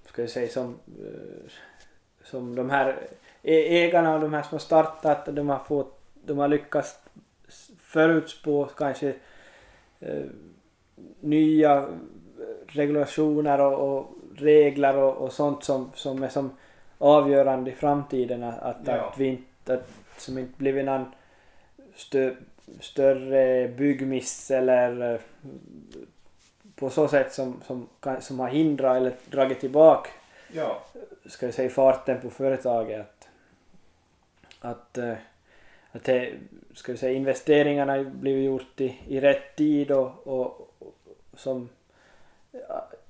ska 0.06 0.22
jag 0.22 0.30
säga 0.30 0.50
som, 0.50 0.76
som 2.24 2.56
de 2.56 2.70
här 2.70 3.08
ägarna 3.44 4.16
och 4.16 4.22
de 4.22 4.34
här 4.34 4.42
som 4.42 4.52
har 4.52 4.60
startat, 4.60 5.26
de 5.36 5.50
har 5.50 5.60
fått, 5.60 6.00
de 6.14 6.38
har 6.38 6.48
lyckats 6.48 7.00
förutspå 7.80 8.66
kanske 8.66 9.14
eh, 10.00 10.26
nya 11.20 11.88
regulationer 12.68 13.62
och, 13.62 13.98
och 13.98 14.12
regler 14.36 14.98
och, 14.98 15.16
och 15.18 15.34
sånt 15.34 15.64
som, 15.64 15.92
som 15.96 16.24
är 16.24 16.30
som 16.30 16.58
avgörande 16.98 17.72
i 17.72 17.76
framtiden 17.76 18.44
att, 18.44 18.60
att, 18.60 18.78
Ja. 18.86 18.94
att 18.94 19.18
vi 19.18 19.26
inte, 19.28 19.74
att, 19.74 19.90
som 20.18 20.38
inte 20.38 20.54
blivit 20.58 20.86
någon 20.86 21.06
stö, 21.96 22.36
större 22.80 23.68
byggmiss 23.68 24.52
eller 24.52 25.14
eh, 25.14 25.20
på 26.76 26.90
så 26.90 27.08
sätt 27.08 27.34
som, 27.34 27.62
som, 27.66 27.90
som 28.22 28.40
har 28.40 28.48
hindrat 28.48 28.98
eller 28.98 29.14
dragit 29.26 29.60
tillbaka 29.60 30.10
Ja. 30.54 30.84
ska 31.26 31.46
jag 31.46 31.56
säga 31.56 31.70
farten 31.70 32.22
på 32.22 32.30
företaget 32.30 33.00
att, 33.02 33.28
att, 34.60 34.98
eh, 34.98 35.14
att 35.92 36.04
det, 36.04 36.34
ska 36.74 36.92
jag 36.92 37.00
säga, 37.00 37.18
investeringarna 37.18 38.04
blivit 38.04 38.46
gjort 38.46 38.82
i, 38.82 39.00
i 39.08 39.20
rätt 39.20 39.56
tid 39.56 39.92
och, 39.92 40.28
och, 40.28 40.74
och 40.80 40.96
som 41.34 41.70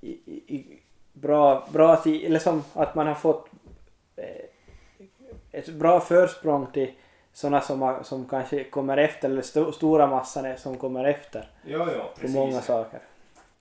i, 0.02 0.12
i 0.56 0.80
bra, 1.14 1.68
bra 1.74 1.96
tid, 1.96 2.26
eller 2.26 2.40
som 2.40 2.64
att 2.74 2.96
man 2.96 3.08
har 3.08 3.16
fått 3.16 3.50
eh, 4.16 4.46
ett 5.52 5.70
bra 5.70 6.00
försprång 6.00 6.68
till 6.74 6.92
sådana 7.36 7.62
som, 7.62 8.00
som 8.04 8.28
kanske 8.30 8.64
kommer 8.64 8.98
efter 8.98 9.30
eller 9.30 9.42
sto, 9.42 9.72
stora 9.72 10.08
massan 10.08 10.46
är 10.46 10.56
som 10.56 10.78
kommer 10.78 11.06
efter 11.06 11.48
Jo, 11.66 11.88
jo, 11.96 12.04
på 12.22 12.28
många 12.28 12.62
saker. 12.62 13.00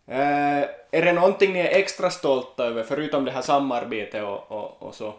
Eh, 0.06 0.62
är 0.90 1.04
det 1.04 1.12
någonting 1.12 1.52
ni 1.52 1.58
är 1.58 1.78
extra 1.78 2.10
stolta 2.10 2.64
över, 2.64 2.82
förutom 2.82 3.24
det 3.24 3.30
här 3.30 3.42
samarbetet 3.42 4.22
och, 4.24 4.52
och, 4.52 4.82
och 4.82 4.94
så? 4.94 5.14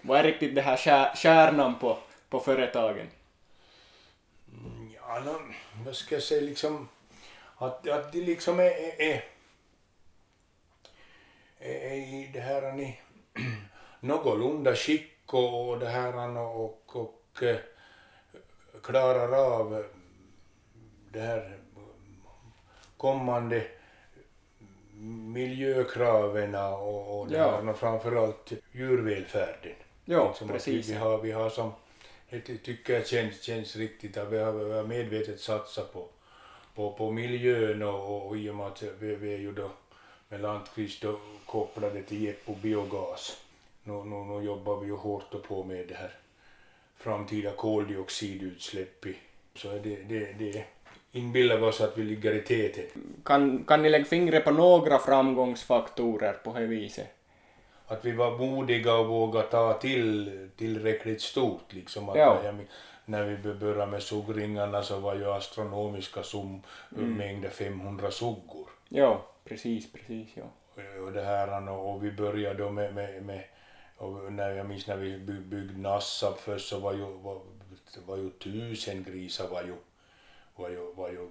Vad 0.00 0.18
är 0.18 0.22
riktigt 0.22 0.54
det 0.54 0.62
här 0.62 0.76
kär, 0.76 1.14
kärnan 1.16 1.78
på, 1.78 1.98
på 2.28 2.40
företagen? 2.40 3.06
Ja, 4.94 5.20
no, 5.20 5.54
vad 5.86 5.96
ska 5.96 6.14
jag 6.14 6.22
säga 6.22 6.40
liksom 6.40 6.88
att, 7.56 7.88
att 7.88 8.12
det 8.12 8.20
liksom 8.20 8.58
är, 8.58 9.00
är, 9.00 9.24
är, 11.58 11.90
är 11.90 11.94
i 11.94 12.30
det 12.32 12.40
här 12.40 12.72
ni 12.72 13.00
någorlunda 14.00 14.76
skick 14.76 15.17
och, 15.34 15.68
och 15.68 15.78
det 15.78 15.88
här 15.88 16.38
och, 16.38 16.66
och, 16.66 16.96
och 16.96 17.42
eh, 17.42 17.56
klarar 18.82 19.32
av 19.32 19.84
det 21.12 21.20
här 21.20 21.58
kommande 22.96 23.66
miljökraven 25.26 26.54
och, 26.54 27.20
och 27.20 27.28
det 27.28 27.36
Ja. 27.36 27.50
här 27.50 27.68
och 27.68 27.78
framförallt 27.78 28.52
djurvälfärden. 28.72 29.72
Jo, 30.04 30.26
Liksom 30.28 30.48
precis. 30.48 30.88
Vi, 30.88 30.92
vi, 30.92 30.98
har, 30.98 31.18
vi 31.18 31.32
har 31.32 31.50
som, 31.50 31.72
det 32.30 32.40
ty- 32.40 32.58
tycker 32.58 32.92
jag 32.94 33.06
känns, 33.06 33.42
känns 33.42 33.76
riktigt 33.76 34.16
att 34.16 34.28
vi 34.28 34.38
har, 34.38 34.52
vi 34.52 34.72
har 34.74 34.84
medvetet 34.84 35.40
satsat 35.40 35.92
på, 35.92 36.08
på, 36.74 36.92
på 36.92 37.10
miljön 37.10 37.82
och, 37.82 38.16
och, 38.16 38.26
och 38.26 38.36
i 38.36 38.50
och 38.50 38.54
med 38.54 38.66
att 38.66 38.82
vi, 38.82 39.14
vi 39.14 39.34
är 39.34 39.38
ju 39.38 39.52
då 39.52 39.70
med 40.28 40.40
Landqvist 40.40 41.04
kopplade 41.46 42.02
till 42.02 42.22
Jeppo 42.24 42.54
biogas. 42.54 43.44
Nu, 43.88 44.04
nu, 44.04 44.16
nu 44.24 44.44
jobbar 44.44 44.76
vi 44.80 44.86
ju 44.86 44.96
hårt 44.96 45.34
och 45.34 45.42
på 45.42 45.64
med 45.64 45.88
det 45.88 45.94
här 45.94 46.10
framtida 46.96 47.50
koldioxidutsläpp 47.50 49.06
i. 49.06 49.16
Så 49.54 49.68
det, 49.68 49.96
det, 50.08 50.32
det 50.38 50.64
inbillar 51.12 51.56
vi 51.56 51.62
oss 51.62 51.80
att 51.80 51.98
vi 51.98 52.02
ligger 52.02 52.34
i 52.34 52.40
täten. 52.40 52.84
Kan, 53.24 53.64
kan 53.64 53.82
ni 53.82 53.88
lägga 53.88 54.04
fingret 54.04 54.44
på 54.44 54.50
några 54.50 54.98
framgångsfaktorer 54.98 56.32
på 56.32 56.52
det 56.52 56.66
viset? 56.66 57.08
att 57.86 58.04
vi 58.04 58.12
var 58.12 58.38
modiga 58.38 58.94
och 58.94 59.06
vågade 59.06 59.46
ta 59.46 59.72
till 59.72 60.48
tillräckligt 60.56 61.20
stort. 61.20 61.72
Liksom 61.72 62.08
att 62.08 62.16
Ja. 62.16 62.40
när, 63.04 63.24
vi 63.24 63.54
började 63.54 63.90
med 63.90 64.02
suggringarna 64.02 64.82
så 64.82 64.98
var 64.98 65.14
ju 65.14 65.30
astronomiska 65.30 66.22
sum, 66.22 66.62
mängder 66.88 67.48
500 67.48 68.10
suggor. 68.10 68.68
Jo, 68.88 69.16
precis, 69.44 69.92
precis, 69.92 70.28
ja. 70.34 70.44
Och, 71.06 71.12
det 71.12 71.22
här, 71.22 71.68
och, 71.68 71.94
och 71.94 72.04
vi 72.04 72.12
började 72.12 72.62
då 72.62 72.70
med, 72.70 72.94
med, 72.94 73.22
med 73.22 73.44
och 73.98 74.32
när 74.32 74.50
jag 74.50 74.66
minns 74.66 74.86
när 74.86 74.96
vi 74.96 75.18
by- 75.18 75.40
byggde 75.40 75.78
Nassab 75.78 76.36
först 76.38 76.68
så 76.68 76.78
var 76.78 76.92
ju, 76.92 77.04
var, 77.04 77.40
var 78.06 78.16
ju 78.16 78.30
tusen 78.30 79.04
grisar 79.04 79.48
var 79.48 79.62
ju, 79.62 79.74
var 80.56 80.68
ju, 80.68 80.92
var 80.94 81.08
ju 81.08 81.28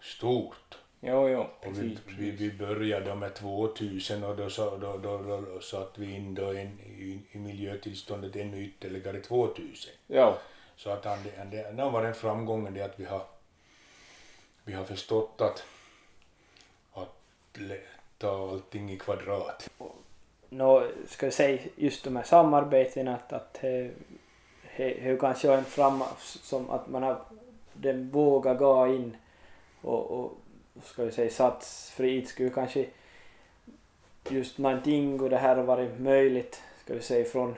stort. 0.00 0.78
Jo, 1.00 1.28
jo, 1.28 1.40
Och 1.40 1.48
vi, 1.66 1.70
precis, 1.72 1.98
vi, 2.06 2.30
precis. 2.32 2.40
vi 2.40 2.52
började 2.52 3.14
med 3.14 3.34
2000 3.34 4.24
och 4.24 4.36
då, 4.36 4.48
då, 4.56 4.76
då, 4.98 5.18
då, 5.22 5.40
då 5.40 5.60
satte 5.60 6.00
vi 6.00 6.14
in 6.14 6.34
då 6.34 6.46
en, 6.52 6.80
i, 6.80 7.20
i 7.32 7.38
miljötillståndet 7.38 8.36
ännu 8.36 8.64
ytterligare 8.64 9.20
2000. 9.20 9.92
Jo, 10.06 10.34
Så 10.76 10.90
att 10.90 11.04
han, 11.04 11.18
det, 11.22 11.44
det, 11.50 11.72
det 11.72 11.90
var 11.90 12.04
en 12.04 12.14
framgång 12.14 12.74
det 12.74 12.82
att 12.84 13.00
vi 13.00 13.04
har, 13.04 13.26
vi 14.64 14.72
har 14.72 14.84
förstått 14.84 15.40
att, 15.40 15.64
att 16.92 17.16
ta 18.18 18.50
allting 18.50 18.92
i 18.92 18.98
kvadrat. 18.98 19.70
Nå, 20.56 20.82
ska 21.06 21.26
jag 21.26 21.32
säga 21.32 21.62
just 21.76 22.04
de 22.04 22.16
här 22.16 22.22
samarbetena 22.22 23.14
att, 23.14 23.32
att 23.32 23.58
det, 23.60 23.90
det, 24.76 24.94
det 24.94 25.20
kanske 25.20 25.52
är 25.52 25.58
en 25.58 25.64
fram 25.64 26.02
som 26.18 26.70
att 26.70 26.88
man 26.88 27.02
har 27.02 27.20
den 27.72 28.10
vågar 28.10 28.54
gå 28.54 28.86
in 28.86 29.16
och, 29.82 30.10
och 30.10 30.32
ska 30.84 31.04
vi 31.04 31.12
säga 31.12 31.30
satsfritt 31.30 32.28
skulle 32.28 32.50
kanske 32.50 32.86
just 34.28 34.58
någonting 34.58 35.20
och 35.20 35.30
det 35.30 35.36
här 35.36 35.56
har 35.56 35.64
varit 35.64 36.00
möjligt 36.00 36.62
ska 36.84 36.94
vi 36.94 37.02
säga 37.02 37.24
från 37.24 37.54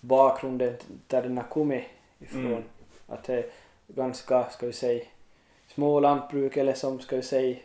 bakgrunden 0.00 0.76
där 1.06 1.22
den 1.22 1.36
har 1.36 1.44
kommit 1.44 1.84
ifrån. 2.18 2.46
Mm. 2.46 2.62
Att 3.06 3.24
det 3.24 3.34
är 3.34 3.46
ganska, 3.86 4.50
ska 4.50 4.66
vi 4.66 4.72
säga, 4.72 5.04
små 5.68 6.00
lantbruk 6.00 6.56
eller 6.56 6.74
som 6.74 7.00
ska 7.00 7.16
vi 7.16 7.22
säga 7.22 7.56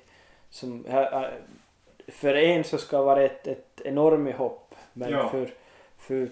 som 0.50 0.86
här, 0.90 1.34
för 2.12 2.34
en 2.36 2.64
så 2.64 2.78
ska 2.78 2.98
det 2.98 3.04
vara 3.04 3.22
ett, 3.24 3.48
ett 3.48 3.82
enormt 3.86 4.36
hopp 4.36 4.76
men 4.94 5.12
Ja. 5.12 5.30
för, 5.30 5.50
för 5.98 6.28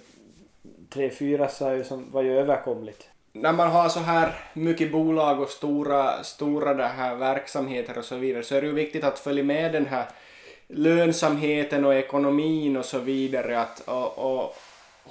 tre, 0.90 1.10
fyra 1.10 1.48
så 1.48 1.66
är 1.66 1.74
ju 1.76 1.84
som, 1.84 2.12
var 2.12 2.22
ju 2.22 2.40
överkomligt. 2.40 3.10
när 3.32 3.54
man 3.54 3.68
har 3.72 3.90
så 3.90 4.00
här 4.00 4.34
mycket 4.54 4.92
bolag 4.92 5.42
och 5.42 5.50
stora, 5.50 6.24
stora 6.24 6.74
det 6.74 6.88
här 6.88 7.16
verksamheter 7.16 7.98
och 7.98 8.06
så 8.06 8.16
vidare 8.16 8.44
så 8.44 8.56
är 8.56 8.62
det 8.62 8.68
ju 8.68 8.74
viktigt 8.74 9.04
att 9.04 9.20
följa 9.20 9.44
med 9.44 9.74
den 9.74 9.86
här 9.86 10.06
lönsamheten 10.68 11.86
och 11.86 11.96
ekonomin 11.96 12.78
och 12.78 12.86
så 12.86 13.00
vidare. 13.00 13.60
Att, 13.62 13.80
och, 13.88 14.18
och, 14.18 14.56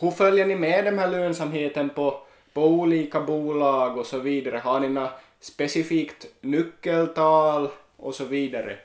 hur 0.00 0.10
följer 0.10 0.46
ni 0.46 0.54
med 0.56 0.84
den 0.84 0.98
här 0.98 1.08
lönsamheten 1.08 1.88
på, 1.88 2.20
på 2.52 2.66
olika 2.66 3.20
bolag 3.20 3.98
och 3.98 4.06
så 4.06 4.18
vidare? 4.18 4.58
Har 4.58 4.80
ni 4.80 4.88
några 4.88 5.10
specifikt 5.40 6.26
nyckeltal 6.40 7.68
och 7.96 8.14
så 8.14 8.24
vidare? 8.24 8.76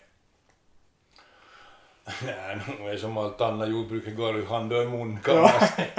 Nej, 2.26 2.60
nu 2.80 2.90
är 2.90 2.98
som 2.98 3.18
allt 3.18 3.42
annat 3.42 3.70
jordbruket 3.70 4.18
går 4.18 4.36
ju 4.36 4.46
hand 4.46 4.74
i 4.74 4.86
mun 4.86 5.20
kan 5.20 5.42
man. 5.42 5.52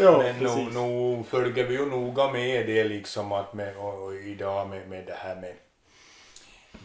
Ja, 0.00 0.18
Men 0.18 0.36
nu, 0.38 0.80
nu 0.80 1.24
följer 1.24 1.64
vi 1.64 1.74
ju 1.74 1.86
noga 1.86 2.32
med 2.32 2.66
det 2.66 2.84
liksom 2.84 3.32
att 3.32 3.54
med, 3.54 3.76
och, 3.76 4.02
och 4.04 4.14
idag 4.14 4.68
med, 4.68 4.88
med 4.88 5.06
det 5.06 5.14
här 5.14 5.34
med, 5.36 5.54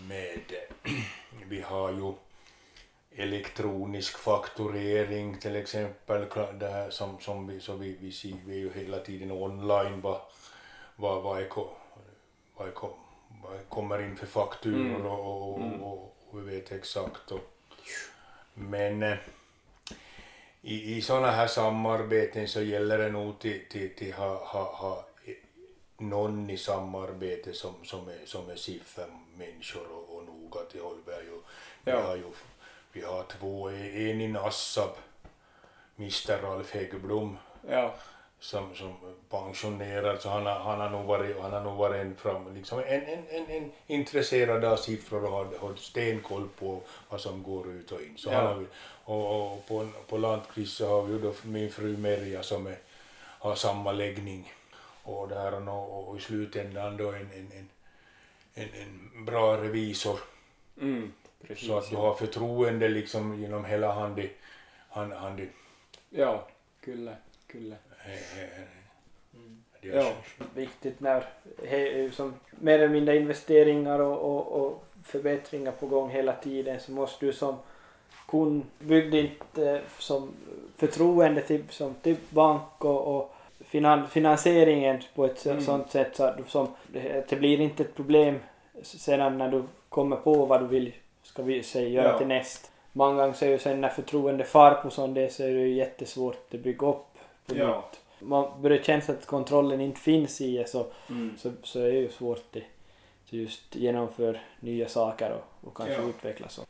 med 0.07 0.39
vi 1.49 1.61
har 1.61 1.91
ju 1.91 2.13
elektronisk 3.15 4.17
fakturering 4.17 5.39
till 5.39 5.55
exempel 5.55 6.25
det 6.59 6.69
här 6.69 6.89
som, 6.89 7.19
som 7.19 7.47
vi, 7.47 7.59
så 7.59 7.75
vi, 7.75 7.97
vi 8.01 8.11
ser 8.11 8.35
vi 8.45 8.53
är 8.53 8.59
ju 8.59 8.73
hela 8.73 8.99
tiden 8.99 9.31
online 9.31 10.01
vad, 10.01 10.21
vad, 10.95 11.23
vad, 11.23 11.41
är, 11.41 11.47
vad, 12.55 12.67
är, 12.67 12.73
vad 13.43 13.69
kommer 13.69 14.01
in 14.01 14.17
för 14.17 14.27
fakturor 14.27 15.05
och, 15.05 15.19
och, 15.19 15.59
och, 15.59 15.91
och, 15.91 16.17
och 16.29 16.39
vi 16.39 16.55
vet 16.55 16.71
exakt 16.71 17.31
och, 17.31 17.39
men 18.59 19.03
eh, 19.03 19.17
i, 20.61 20.97
i 20.97 21.01
sådana 21.01 21.31
här 21.31 21.47
samarbeten 21.47 22.47
så 22.47 22.61
gäller 22.61 22.97
det 22.97 23.09
nog 23.09 23.39
till, 23.39 23.65
till, 23.69 23.95
till 23.95 24.13
ha, 24.13 24.45
ha, 24.45 24.63
ha 24.75 25.05
någon 25.97 26.49
i 26.49 26.57
samarbete 26.57 27.53
som, 27.53 27.73
som 27.83 28.07
är, 28.07 28.25
som 28.25 28.49
är 28.49 28.55
siffermänniskor 28.55 29.87
och, 29.91 30.15
och 30.17 30.25
noga 30.25 30.61
till 30.71 30.81
har 30.81 30.91
ju, 30.91 31.41
vi 31.83 31.91
Ja. 31.91 32.01
har 32.01 32.15
ju 32.15 32.23
vi 32.91 33.01
har 33.01 33.23
två, 33.23 33.69
en 33.69 34.21
i 34.21 34.27
Nassab, 34.27 34.89
Mr 35.97 36.41
Ralf 36.41 36.73
Häggblom, 36.73 37.37
Ja, 37.69 37.95
som, 38.39 38.75
som 38.75 38.93
pensionerad 39.29 40.21
så 40.21 40.29
han 40.29 40.45
har, 40.45 40.59
han 40.59 40.79
har 40.79 40.89
nog 40.89 41.05
varit, 41.05 41.41
han 41.41 41.53
har 41.53 41.61
nog 41.61 41.77
varit 41.77 42.01
en, 42.01 42.15
fram, 42.15 42.55
liksom 42.55 42.79
en, 42.79 42.85
en, 43.03 43.23
en, 43.29 43.45
en 43.49 43.71
intresserad 43.87 44.65
av 44.65 44.77
siffror 44.77 45.23
och 45.25 45.31
har, 45.31 45.45
har 45.59 45.75
stenkoll 45.75 46.49
på 46.59 46.81
vad 47.09 47.21
som 47.21 47.43
går 47.43 47.67
ut 47.71 47.91
och 47.91 48.01
in. 48.01 48.17
Så 48.17 48.29
Ja. 48.29 48.53
vi- 48.53 48.65
och, 49.03 49.51
och 49.53 49.67
på, 49.67 49.87
på 50.07 50.17
Landkvist 50.17 50.77
så 50.77 50.87
har 50.87 51.01
vi 51.01 51.19
då 51.19 51.33
min 51.43 51.71
fru 51.71 51.97
Merja 51.97 52.43
som 52.43 52.67
är, 52.67 52.77
har 53.17 53.55
samma 53.55 53.91
läggning 53.91 54.53
och, 55.03 55.27
där, 55.29 55.69
och, 55.69 56.09
och 56.09 56.17
i 56.17 56.21
slutändan 56.21 56.97
då 56.97 57.11
en, 57.11 57.15
en, 57.31 57.51
en, 57.51 57.69
en, 58.53 58.69
en 58.81 59.25
bra 59.25 59.57
revisor 59.57 60.19
Mm, 60.81 61.13
precis. 61.47 61.67
så 61.67 61.77
att 61.77 61.89
du 61.89 61.95
har 61.95 62.13
förtroende 62.13 62.89
liksom 62.89 63.39
genom 63.41 63.65
hela 63.65 63.91
handi, 63.93 64.29
hand, 64.89 65.13
handi, 65.13 65.47
Ja, 66.09 66.47
kyllä, 66.81 67.15
kyllä. 67.47 67.75
Eh, 68.13 68.63
Mm. 69.35 69.63
Ja. 69.81 70.11
viktigt 70.55 70.99
när 70.99 71.23
som 72.11 72.33
mer 72.49 72.73
eller 72.79 72.87
mindre 72.89 73.17
investeringar 73.17 73.99
och, 73.99 74.17
och, 74.35 74.61
och 74.65 74.83
förbättringar 75.03 75.71
på 75.71 75.85
gång 75.87 76.09
hela 76.09 76.33
tiden 76.33 76.79
så 76.79 76.91
måste 76.91 77.25
du 77.25 77.33
som 77.33 77.55
kund 78.27 78.63
bygga 78.79 79.09
ditt 79.21 79.57
eh, 79.57 79.77
som 79.97 80.31
förtroende 80.77 81.41
till, 81.41 81.63
som 81.69 81.93
till 81.93 82.15
bank 82.29 82.85
och, 82.85 83.15
och 83.17 83.33
finan, 83.59 84.07
finansieringen 84.07 85.01
på 85.15 85.25
ett 85.25 85.45
Mm. 85.45 85.61
sånt 85.61 85.91
sätt 85.91 86.15
så 86.15 86.23
att 86.23 86.37
du 86.37 86.43
som, 86.47 86.67
det, 86.87 87.29
det 87.29 87.35
blir 87.35 87.59
inte 87.61 87.83
ett 87.83 87.95
problem 87.95 88.39
sedan 88.83 89.37
när 89.37 89.51
du 89.51 89.63
kommer 89.89 90.15
på 90.15 90.45
vad 90.45 90.61
du 90.61 90.67
vill 90.67 90.93
ska 91.23 91.43
vi 91.43 91.63
säga 91.63 91.89
göra 91.89 92.07
Ja. 92.11 92.17
till 92.17 92.27
näst. 92.27 92.71
Många 92.93 93.21
gånger 93.21 93.33
så 93.33 93.45
är 93.45 93.49
ju 93.49 93.59
sen 93.59 93.81
när 93.81 93.89
förtroende 93.89 94.43
far 94.43 94.73
på 94.73 94.89
sånt 94.89 95.15
det 95.15 95.33
så 95.33 95.43
är 95.43 95.47
det 95.47 95.53
ju 95.59 95.73
jättesvårt 95.73 96.53
att 96.53 96.59
bygga 96.59 96.87
upp 96.87 97.05
på 97.45 97.55
Ja. 97.57 97.75
nytt. 97.91 97.98
Man 98.19 98.61
börjar 98.61 98.83
känna 98.83 99.03
att 99.07 99.25
kontrollen 99.25 99.81
inte 99.81 99.99
finns 100.01 100.41
i 100.41 100.57
det 100.57 100.69
så 100.69 100.85
Mm. 101.09 101.37
så, 101.37 101.51
så 101.63 101.79
är 101.79 101.83
det 101.91 101.97
ju 101.97 102.09
svårt 102.09 102.55
att 102.55 102.61
just 103.29 103.75
genomföra 103.75 104.39
nya 104.59 104.89
saker 104.89 105.31
och, 105.31 105.67
och 105.67 105.77
kanske 105.77 105.95
Ja. 105.95 106.09
utveckla 106.09 106.47
så. 106.49 106.61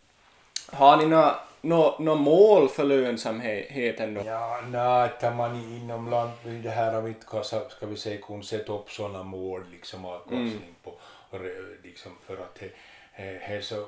Har 0.72 0.98
ni 0.98 1.06
några 1.06 1.36
nå, 1.62 1.96
nå 2.00 2.16
mål 2.16 2.70
för 2.70 2.84
lönsamheten 2.84 4.14
då? 4.14 4.22
Ja, 4.26 4.62
nej, 4.72 5.10
att 5.22 5.36
man 5.38 5.56
inom 5.56 6.10
land, 6.10 6.32
det 6.64 6.70
här 6.70 6.94
har 6.94 7.02
vi 7.02 7.10
inte 7.10 7.44
ska 7.70 7.86
vi 7.86 7.98
säga, 7.98 8.22
kunnat 8.22 8.46
sätta 8.46 8.74
upp 8.74 8.92
sådana 8.92 9.24
mål 9.24 9.64
liksom 9.72 10.06
avkastning 10.06 10.76
på, 10.84 10.94
re- 11.32 11.84
liksom 11.84 12.12
för 12.26 12.38
att 12.38 12.56
det 12.56 12.72
är 13.56 13.62
så 13.62 13.86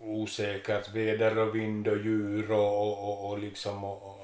osäkert 0.00 0.88
väder 0.94 1.38
och 1.38 1.54
vind 1.54 1.88
och 1.88 1.96
djur 1.96 2.50
och, 2.52 2.80
och, 2.82 3.08
och, 3.08 3.30
och 3.30 3.38
liksom 3.38 3.84
och, 3.84 4.02
och, 4.02 4.20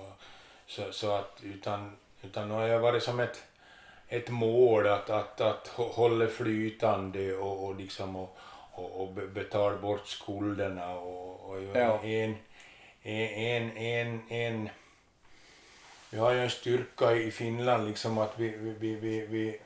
så, 0.67 0.83
så 0.93 1.11
att 1.11 1.39
utan, 1.43 1.97
utan 2.23 2.49
nu 2.49 2.55
har 2.55 2.67
jag 2.69 2.81
varit 2.81 3.03
som 3.03 3.21
ett, 3.21 3.43
ett 4.09 4.29
mål 4.31 4.87
att, 4.87 5.11
att, 5.11 5.41
att 5.41 5.69
hå- 5.69 5.93
hålla 5.93 6.27
flytande 6.27 7.35
och, 7.37 7.65
och 7.67 7.77
liksom 7.77 8.17
och, 8.17 8.37
och, 8.73 9.01
och 9.03 9.09
be- 9.13 9.27
betala 9.27 9.77
bort 9.77 10.07
skulderna 10.07 10.95
och, 10.95 11.51
och 11.51 11.63
Ja. 11.75 12.03
en, 12.03 12.35
en, 13.03 13.77
en, 13.77 14.21
en, 14.31 14.69
vi 16.11 16.19
har 16.19 16.33
ju 16.33 16.41
en 16.41 16.51
styrka 16.51 17.13
i 17.13 17.31
Finland 17.31 17.89
liksom 17.89 18.19
att 18.19 18.39
vi, 18.39 18.49
vi, 18.49 18.71
vi, 18.73 18.95
vi, 19.27 19.27
vi, 19.27 19.59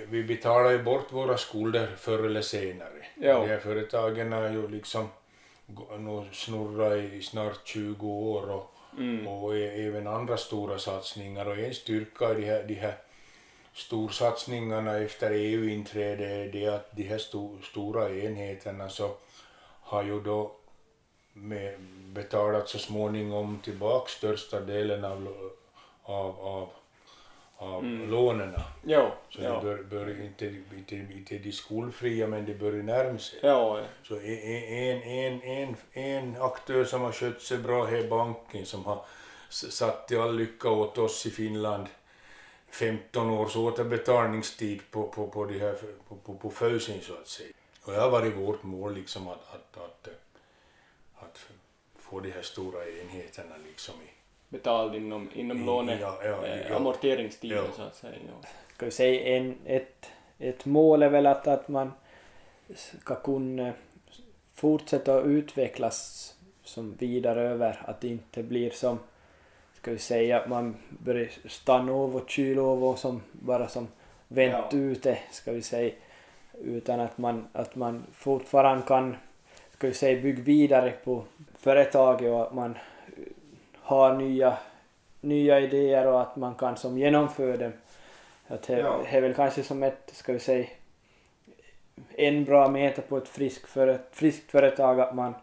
vi, 0.08 0.22
betalar 0.22 0.70
ju 0.70 0.82
bort 0.82 1.12
våra 1.12 1.38
skulder 1.38 1.96
förr 1.96 2.26
eller 2.26 2.42
senare. 2.42 3.06
Ja. 3.14 3.38
De 3.38 3.48
här 3.48 3.58
företagen 3.58 4.32
har 4.32 4.48
ju 4.48 4.68
liksom 4.68 5.08
nu 5.98 6.28
snurrat 6.32 6.98
i 6.98 7.22
snart 7.22 7.60
20 7.66 8.06
år 8.08 8.50
och, 8.50 8.74
Mm. 8.98 9.26
och 9.26 9.56
e- 9.56 9.86
även 9.86 10.06
andra 10.06 10.36
stora 10.36 10.78
satsningar 10.78 11.46
och 11.46 11.58
en 11.58 11.74
styrka 11.74 12.30
i 12.32 12.34
de 12.34 12.46
här, 12.46 12.64
de 12.64 12.74
här 12.74 12.94
storsatsningarna 13.72 14.96
efter 14.96 15.30
EU-inträdet 15.30 16.30
är 16.30 16.52
det 16.52 16.68
att 16.68 16.96
de 16.96 17.02
här 17.02 17.18
sto, 17.18 17.62
stora 17.62 18.10
enheterna 18.10 18.88
så 18.88 19.16
har 19.80 20.02
ju 20.02 20.20
då 20.20 20.52
med 21.32 21.80
betalat 22.12 22.68
så 22.68 22.78
småningom 22.78 23.58
tillbaka 23.64 24.08
största 24.08 24.60
delen 24.60 25.04
av, 25.04 25.50
av, 26.02 26.40
av, 26.40 26.68
av 27.62 27.84
Mm. 27.84 28.10
lånen. 28.10 28.54
Jo, 28.84 29.10
Så 29.28 29.42
ja. 29.42 29.48
de 29.54 29.64
bör, 29.64 29.82
bör 29.82 30.22
inte, 30.24 30.46
inte, 30.76 30.96
inte 30.96 31.38
de 31.38 31.52
skolfria 31.52 32.26
men 32.26 32.46
de 32.46 32.54
börjar 32.54 32.82
närma 32.82 33.18
sig. 33.18 33.38
Ja, 33.42 33.80
Så 34.02 34.14
en, 34.16 34.22
en, 34.22 35.02
en, 35.02 35.42
en, 35.42 35.76
en 35.92 36.42
aktör 36.42 36.84
som 36.84 37.00
har 37.00 37.12
skött 37.12 37.42
sig 37.42 37.58
bra 37.58 37.88
är 37.88 38.08
banken 38.08 38.66
som 38.66 38.84
har 38.84 39.04
satt 39.48 40.08
till 40.08 40.20
all 40.20 40.36
lycka 40.36 40.70
åt 40.70 40.98
oss 40.98 41.26
i 41.26 41.30
Finland 41.30 41.86
15 42.70 43.30
års 43.30 43.56
återbetalningstid 43.56 44.80
på, 44.90 45.08
på, 45.08 45.28
på, 45.28 45.44
de 45.44 45.58
här, 45.58 45.76
på, 46.08 46.16
på, 46.16 46.34
på 46.34 46.50
födelsen 46.50 47.00
så 47.00 47.12
att 47.14 47.28
säga. 47.28 47.52
Och 47.84 47.92
det 47.92 48.00
har 48.00 48.10
varit 48.10 48.36
vårt 48.36 48.62
mål 48.62 48.94
liksom 48.94 49.28
att, 49.28 49.54
att, 49.54 49.76
att, 49.84 50.08
att 51.18 51.38
få 51.98 52.20
de 52.20 52.30
här 52.30 52.42
stora 52.42 52.88
enheterna 52.88 53.54
liksom 53.66 53.94
i, 53.94 54.10
betald 54.50 54.94
inom, 54.94 55.28
inom 55.34 55.66
låne, 55.66 55.98
Ja, 56.00 56.18
ja, 56.24 56.46
eh, 56.46 56.68
ja. 56.68 56.76
amorteringstiden 56.76 57.58
Ja. 57.58 57.72
så 57.76 57.82
att 57.82 57.96
säga. 57.96 58.12
Ja. 58.26 58.48
Ska 58.76 58.84
vi 58.86 58.90
säga 58.92 59.36
en, 59.36 59.58
ett, 59.64 60.06
ett 60.38 60.64
mål 60.64 61.02
är 61.02 61.08
väl 61.08 61.26
att, 61.26 61.46
att 61.46 61.68
man 61.68 61.92
ska 63.00 63.14
kunna 63.14 63.72
fortsätta 64.54 65.20
utvecklas 65.20 66.26
som 66.64 66.94
vidare 66.98 67.40
över 67.48 67.82
att 67.84 68.00
det 68.00 68.08
inte 68.08 68.42
blir 68.42 68.70
som 68.70 68.98
ska 69.74 69.90
vi 69.90 69.98
säga 69.98 70.40
att 70.40 70.48
man 70.48 70.76
börjar 70.88 71.28
stanna 71.48 71.92
av 71.92 72.16
och 72.16 72.30
kyla 72.30 72.62
av 72.62 72.84
och 72.84 72.98
som 72.98 73.22
bara 73.32 73.68
som 73.68 73.88
vänt 74.28 74.66
Ja. 74.72 74.78
ute 74.78 75.18
ska 75.30 75.52
vi 75.52 75.62
säga 75.62 75.92
utan 76.64 77.00
att 77.00 77.18
man, 77.18 77.46
att 77.52 77.74
man 77.76 78.02
fortfarande 78.12 78.82
kan 78.86 79.16
ska 79.76 79.86
vi 79.86 79.94
säga 79.94 80.22
bygga 80.22 80.42
vidare 80.42 80.92
på 81.04 81.24
företaget 81.58 82.30
och 82.32 82.42
att 82.42 82.54
man 82.54 82.78
har 83.90 84.14
nya, 84.14 84.56
nya 85.20 85.60
idéer 85.60 86.06
och 86.06 86.20
att 86.20 86.36
man 86.36 86.54
kan 86.54 86.76
som 86.76 86.98
genomföra 86.98 87.56
dem. 87.56 87.72
Att 88.48 88.62
det, 88.62 88.78
Ja. 88.78 89.00
är 89.10 89.20
väl 89.20 89.34
kanske 89.34 89.62
som 89.62 89.82
ett, 89.82 90.10
ska 90.12 90.32
vi 90.32 90.38
säga, 90.38 90.66
en 92.16 92.44
bra 92.44 92.68
meter 92.68 93.02
på 93.02 93.16
ett 93.16 93.28
friskt, 93.28 93.68
för, 93.68 93.88
ett 93.88 94.08
friskt 94.12 94.50
företag 94.50 95.00
att 95.00 95.14
man, 95.14 95.34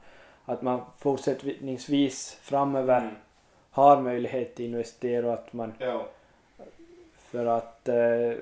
att 0.45 0.61
man 0.61 0.81
fortsättningsvis 0.99 2.37
framöver 2.41 3.01
Mm. 3.01 3.15
har 3.71 4.01
möjlighet 4.01 4.53
att 4.53 4.59
investera 4.59 5.27
och 5.27 5.33
att 5.33 5.53
man 5.53 5.73
Ja. 5.79 6.05
för 7.17 7.45
att 7.45 7.87
eh, 7.89 8.33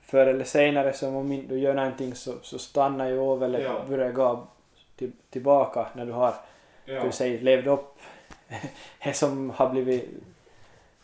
förr 0.00 0.26
eller 0.26 0.44
senare 0.44 0.92
så 0.92 1.08
om 1.08 1.32
inte 1.32 1.54
du 1.54 1.60
gör 1.60 1.74
någonting 1.74 2.14
så, 2.14 2.32
så 2.42 2.58
stannar 2.58 3.08
ju 3.08 3.18
av 3.20 3.42
eller 3.44 3.60
Ja. 3.60 3.82
börjar 3.88 4.12
gå 4.12 4.46
till, 4.96 5.12
tillbaka 5.30 5.86
när 5.94 6.06
du 6.06 6.12
har 6.12 6.34
Ja. 6.84 7.04
vi 7.04 7.12
säga, 7.12 7.40
levt 7.42 7.66
upp 7.66 7.94
som 9.14 9.50
har 9.50 9.70
blivit 9.70 10.08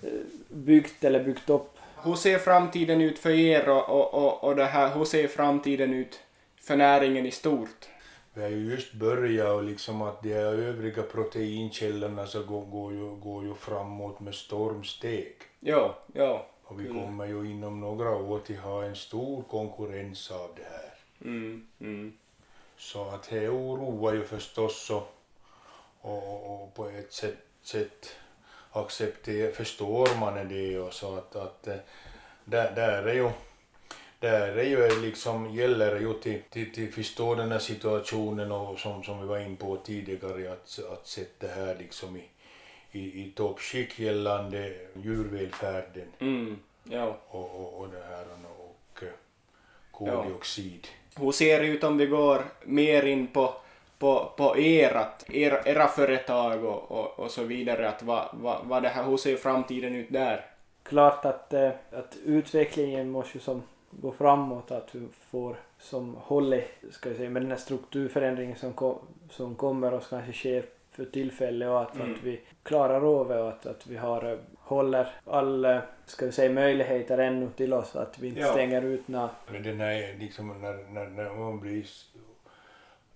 eh, 0.02 0.08
byggt 0.48 1.04
eller 1.04 1.24
byggt 1.24 1.50
upp. 1.50 1.78
Hur 2.02 2.14
ser 2.14 2.38
framtiden 2.38 3.00
ut 3.00 3.18
för 3.18 3.30
er 3.30 3.68
och, 3.68 3.88
och, 3.88 4.14
och, 4.14 4.44
och 4.44 4.56
det 4.56 4.64
här, 4.64 4.94
hur 4.94 5.04
ser 5.04 5.28
framtiden 5.28 5.94
ut 5.94 6.20
för 6.60 6.76
näringen 6.76 7.26
i 7.26 7.30
stort? 7.30 7.88
Vi 8.34 8.42
har 8.42 8.48
ju 8.48 8.70
just 8.70 8.92
börjat 8.94 9.48
och 9.48 9.64
liksom 9.64 10.02
att 10.02 10.22
de 10.22 10.32
övriga 10.32 11.02
proteinkällorna 11.02 12.26
så 12.26 12.42
går, 12.42 12.64
går, 12.66 12.92
ju, 12.92 13.16
går 13.16 13.44
ju 13.44 13.54
framåt 13.54 14.20
med 14.20 14.34
stormsteg. 14.34 15.34
Ja, 15.60 15.98
ja. 16.12 16.46
Och 16.64 16.80
vi 16.80 16.86
Mm. 16.86 17.02
kommer 17.02 17.26
ju 17.26 17.50
inom 17.50 17.80
några 17.80 18.10
år 18.16 18.38
till 18.38 18.58
ha 18.58 18.84
en 18.84 18.96
stor 18.96 19.42
konkurrens 19.42 20.30
av 20.30 20.50
det 20.56 20.62
här. 20.62 20.94
Mm, 21.30 21.66
mm. 21.80 22.12
Så 22.76 23.04
att 23.08 23.30
det 23.30 23.48
oroar 23.48 24.14
ju 24.14 24.24
förstås 24.24 24.90
och, 24.90 25.15
och, 26.06 26.62
och, 26.62 26.74
på 26.74 26.88
ett 26.88 27.12
sätt, 27.12 27.36
sätt 27.62 28.16
accepterar, 28.72 29.52
förstår 29.52 30.20
man 30.20 30.48
det 30.48 30.78
och 30.78 30.92
så 30.92 31.16
att, 31.16 31.36
att 31.36 31.66
eh, 31.66 31.76
där, 32.44 32.72
där 32.74 33.02
är 33.02 33.14
ju 33.14 33.30
där 34.20 34.56
är 34.56 34.64
ju 34.64 35.00
liksom, 35.00 35.54
gäller 35.54 36.00
ju 36.00 36.12
till, 36.12 36.42
till, 36.50 36.72
till 36.72 36.92
förstå 36.92 37.34
den 37.34 37.52
här 37.52 37.58
situationen 37.58 38.52
och 38.52 38.78
som, 38.78 39.02
som 39.02 39.20
vi 39.20 39.26
var 39.26 39.38
in 39.38 39.56
på 39.56 39.76
tidigare 39.76 40.52
att, 40.52 40.80
att 40.92 41.06
sätta 41.06 41.46
det 41.46 41.52
här 41.52 41.76
liksom 41.78 42.16
i, 42.16 42.24
i, 42.92 43.22
i 43.22 43.32
toppskick 43.36 43.98
gällande 43.98 44.74
djurvälfärden 44.94 46.08
Mm, 46.18 46.58
ja. 46.84 47.16
och, 47.28 47.60
och, 47.60 47.80
och 47.80 47.88
det 47.88 48.02
här 48.08 48.26
och 48.58 49.02
eh, 49.02 49.08
koldioxid. 49.90 50.86
Hur 51.16 51.32
ser 51.32 51.60
det 51.60 51.66
ut 51.66 51.84
om 51.84 51.98
vi 51.98 52.06
går 52.06 52.44
mer 52.64 53.02
in 53.02 53.26
på, 53.26 53.54
på, 53.98 54.32
på 54.36 54.56
erat, 54.58 55.24
era, 55.28 55.62
era 55.64 55.86
företag 55.88 56.64
och, 56.64 56.90
och, 56.90 57.18
och 57.18 57.30
så 57.30 57.44
vidare? 57.44 57.88
Att 57.88 58.02
vad, 58.02 58.28
vad, 58.32 58.58
vad 58.64 58.82
det 58.82 58.88
här, 58.88 59.04
hur 59.04 59.16
ser 59.16 59.36
framtiden 59.36 59.94
ut 59.94 60.12
där? 60.12 60.44
Klart 60.82 61.24
att, 61.24 61.52
eh, 61.52 61.70
att 61.92 62.16
utvecklingen 62.24 63.10
måste 63.10 63.38
ju 63.38 63.42
som 63.44 63.62
gå 63.90 64.12
framåt, 64.12 64.70
att 64.70 64.94
vi 64.94 65.06
får 65.30 65.56
som 65.78 66.14
håller, 66.14 66.64
ska 66.90 67.08
vi 67.10 67.16
säga, 67.16 67.30
med 67.30 67.42
den 67.42 67.50
här 67.50 67.58
strukturförändringen 67.58 68.56
som, 68.56 68.72
kom, 68.72 68.98
som 69.30 69.54
kommer 69.54 69.94
och 69.94 70.02
kanske 70.10 70.32
sker 70.32 70.64
för 70.90 71.04
tillfället 71.04 71.68
och 71.68 71.82
att, 71.82 71.94
Mm. 71.96 72.12
att 72.14 72.22
vi 72.22 72.40
klarar 72.62 73.20
av 73.20 73.28
det 73.28 73.40
och 73.42 73.48
att, 73.48 73.66
att 73.66 73.86
vi 73.86 73.96
har, 73.96 74.32
eh, 74.32 74.38
håller 74.58 75.08
alla, 75.26 75.82
ska 76.06 76.26
vi 76.26 76.32
säga, 76.32 76.50
möjligheter 76.52 77.18
ännu 77.18 77.48
till 77.56 77.72
oss, 77.72 77.96
att 77.96 78.18
vi 78.18 78.28
inte 78.28 78.40
Ja. 78.40 78.46
stänger 78.46 78.82
ut 78.82 79.08
några. 79.08 79.30
Men 79.52 79.62
den 79.62 79.80
här 79.80 80.16
liksom 80.18 80.62
när, 80.62 80.90
när, 80.92 81.06
när 81.06 81.30
man 81.30 81.60
blir 81.60 81.84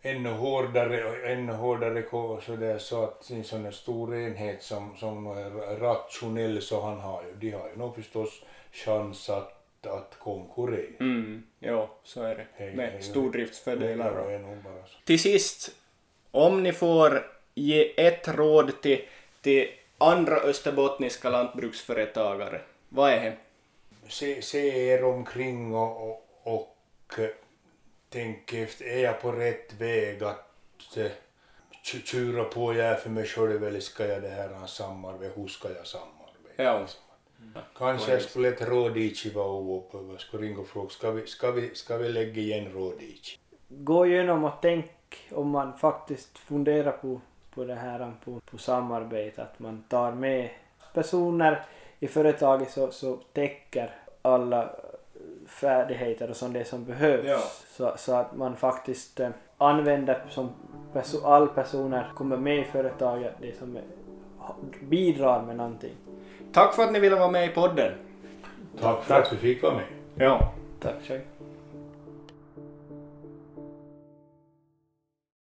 ännu 0.03 0.31
hårdare 0.31 1.05
och 1.05 1.31
ännu 1.31 1.53
hårdare 1.53 2.05
så 2.43 2.57
det 2.57 2.67
är 2.67 2.79
så 2.79 3.05
att 3.05 3.31
en 3.31 3.45
sån 3.45 3.65
här 3.65 3.73
stor 3.73 4.15
enhet 4.15 4.63
som, 4.63 4.97
som 4.97 5.27
är 5.27 5.77
rationell 5.77 6.63
så 6.63 6.81
han 6.81 7.01
har 7.01 7.23
ju, 7.23 7.35
de 7.35 7.51
har 7.57 7.69
ju 7.69 7.77
nog 7.77 7.95
förstås 7.95 8.43
chans 8.73 9.31
att, 9.31 9.87
att 9.87 10.17
konkurrera. 10.19 10.97
Mm, 11.01 11.43
ja, 11.59 11.91
så 12.05 12.23
är 12.23 12.37
det. 12.37 12.47
Hej, 12.53 12.75
Med 12.75 12.93
hej, 12.93 13.03
stordriftsfördelar. 13.03 14.13
Bara 14.65 14.87
så. 14.87 14.99
Till 15.05 15.21
sist, 15.21 15.75
om 16.31 16.63
ni 16.63 16.73
får 16.73 17.27
ge 17.55 18.07
ett 18.07 18.29
råd 18.29 18.83
till, 18.83 19.01
till 19.41 19.69
andra 19.99 20.37
österbottniska 20.37 21.31
lantbruksföretagare, 21.31 22.61
vad 22.89 23.11
är 23.11 23.21
det? 23.21 23.37
Se, 24.09 24.43
se 24.43 24.89
er 24.89 25.05
omkring 25.05 25.75
och, 25.75 26.11
och, 26.11 26.27
och 26.43 26.77
eh, 28.11 28.23
tänk 28.23 28.53
efter, 28.53 28.85
är 28.85 29.05
jag 29.05 29.21
på 29.21 29.33
rätt 29.33 29.73
väg 29.81 30.25
att 30.25 30.97
eh, 30.97 31.11
tj- 31.85 32.05
tjura 32.05 32.45
på 32.45 32.75
jag 32.75 32.87
är 32.87 32.95
för 32.95 33.11
mig 33.11 33.25
själv 33.25 33.65
eller 33.65 33.81
ska 33.81 34.07
jag 34.07 34.23
det 34.23 34.29
här 34.29 34.49
ha 34.49 34.67
samarbete, 34.67 35.41
hur 35.41 35.49
ska 35.49 35.69
jag 35.69 35.87
samarbeta? 35.87 36.63
Ja. 36.63 36.87
Kanske 37.79 38.13
jag 38.13 38.23
skulle 38.23 38.49
ett 38.49 38.69
rådichi 38.69 39.31
vara 39.31 39.47
jag 40.11 40.21
skulle 40.21 40.47
ringa 40.47 40.61
och 40.61 40.67
fråga, 40.67 40.89
ska 40.91 41.11
vi, 41.11 41.27
ska 41.27 41.51
vi, 41.51 41.75
ska 41.75 41.97
vi 41.97 42.09
lägga 42.09 42.43
igen 42.43 42.73
rådichi? 42.73 43.39
Gå 43.69 44.07
igenom 44.07 44.45
och 44.45 44.53
tänk 44.63 44.87
om 45.31 45.51
man 45.51 45.79
faktiskt 45.79 46.39
funderar 46.39 46.93
på, 46.93 47.21
på 47.55 47.65
det 47.65 47.75
här 47.75 48.13
på, 48.25 48.41
på 48.51 48.59
samarbete, 48.59 49.43
att 49.43 49.59
man 49.59 49.85
tar 49.89 50.13
med 50.13 50.51
personer 50.95 51.65
i 51.99 52.09
företaget 52.09 52.71
så, 52.71 52.91
så 52.91 53.17
täcker 53.17 53.95
alla 54.23 54.77
färdigheter 55.51 56.31
och 56.31 56.37
sånt 56.37 56.55
det 56.55 56.65
som 56.65 56.85
behövs. 56.85 57.27
Ja. 57.27 57.39
Så, 57.67 57.93
så 57.97 58.15
att 58.15 58.37
man 58.37 58.57
faktiskt 58.57 59.21
eh, 59.21 59.29
använder 59.59 60.25
som 60.31 60.51
perso- 60.95 61.25
all 61.25 61.49
personer 61.49 62.13
kommer 62.15 62.37
med 62.37 62.59
i 62.59 62.65
företaget, 62.65 63.35
det 63.41 63.59
som 63.59 63.77
är, 63.77 63.83
bidrar 64.81 65.43
med 65.43 65.57
någonting. 65.57 65.95
Tack 66.53 66.75
för 66.75 66.83
att 66.83 66.93
ni 66.93 67.01
ville 67.01 67.17
vara 67.17 67.31
med 67.31 67.45
i 67.47 67.49
podden. 67.49 67.93
Tack 68.81 69.03
för 69.05 69.15
att 69.15 69.33
vi 69.33 69.37
fick 69.37 69.63
vara 69.63 69.75
med. 69.75 69.85
Ja. 70.15 70.53
Tack 70.81 70.95
själv. 71.03 71.21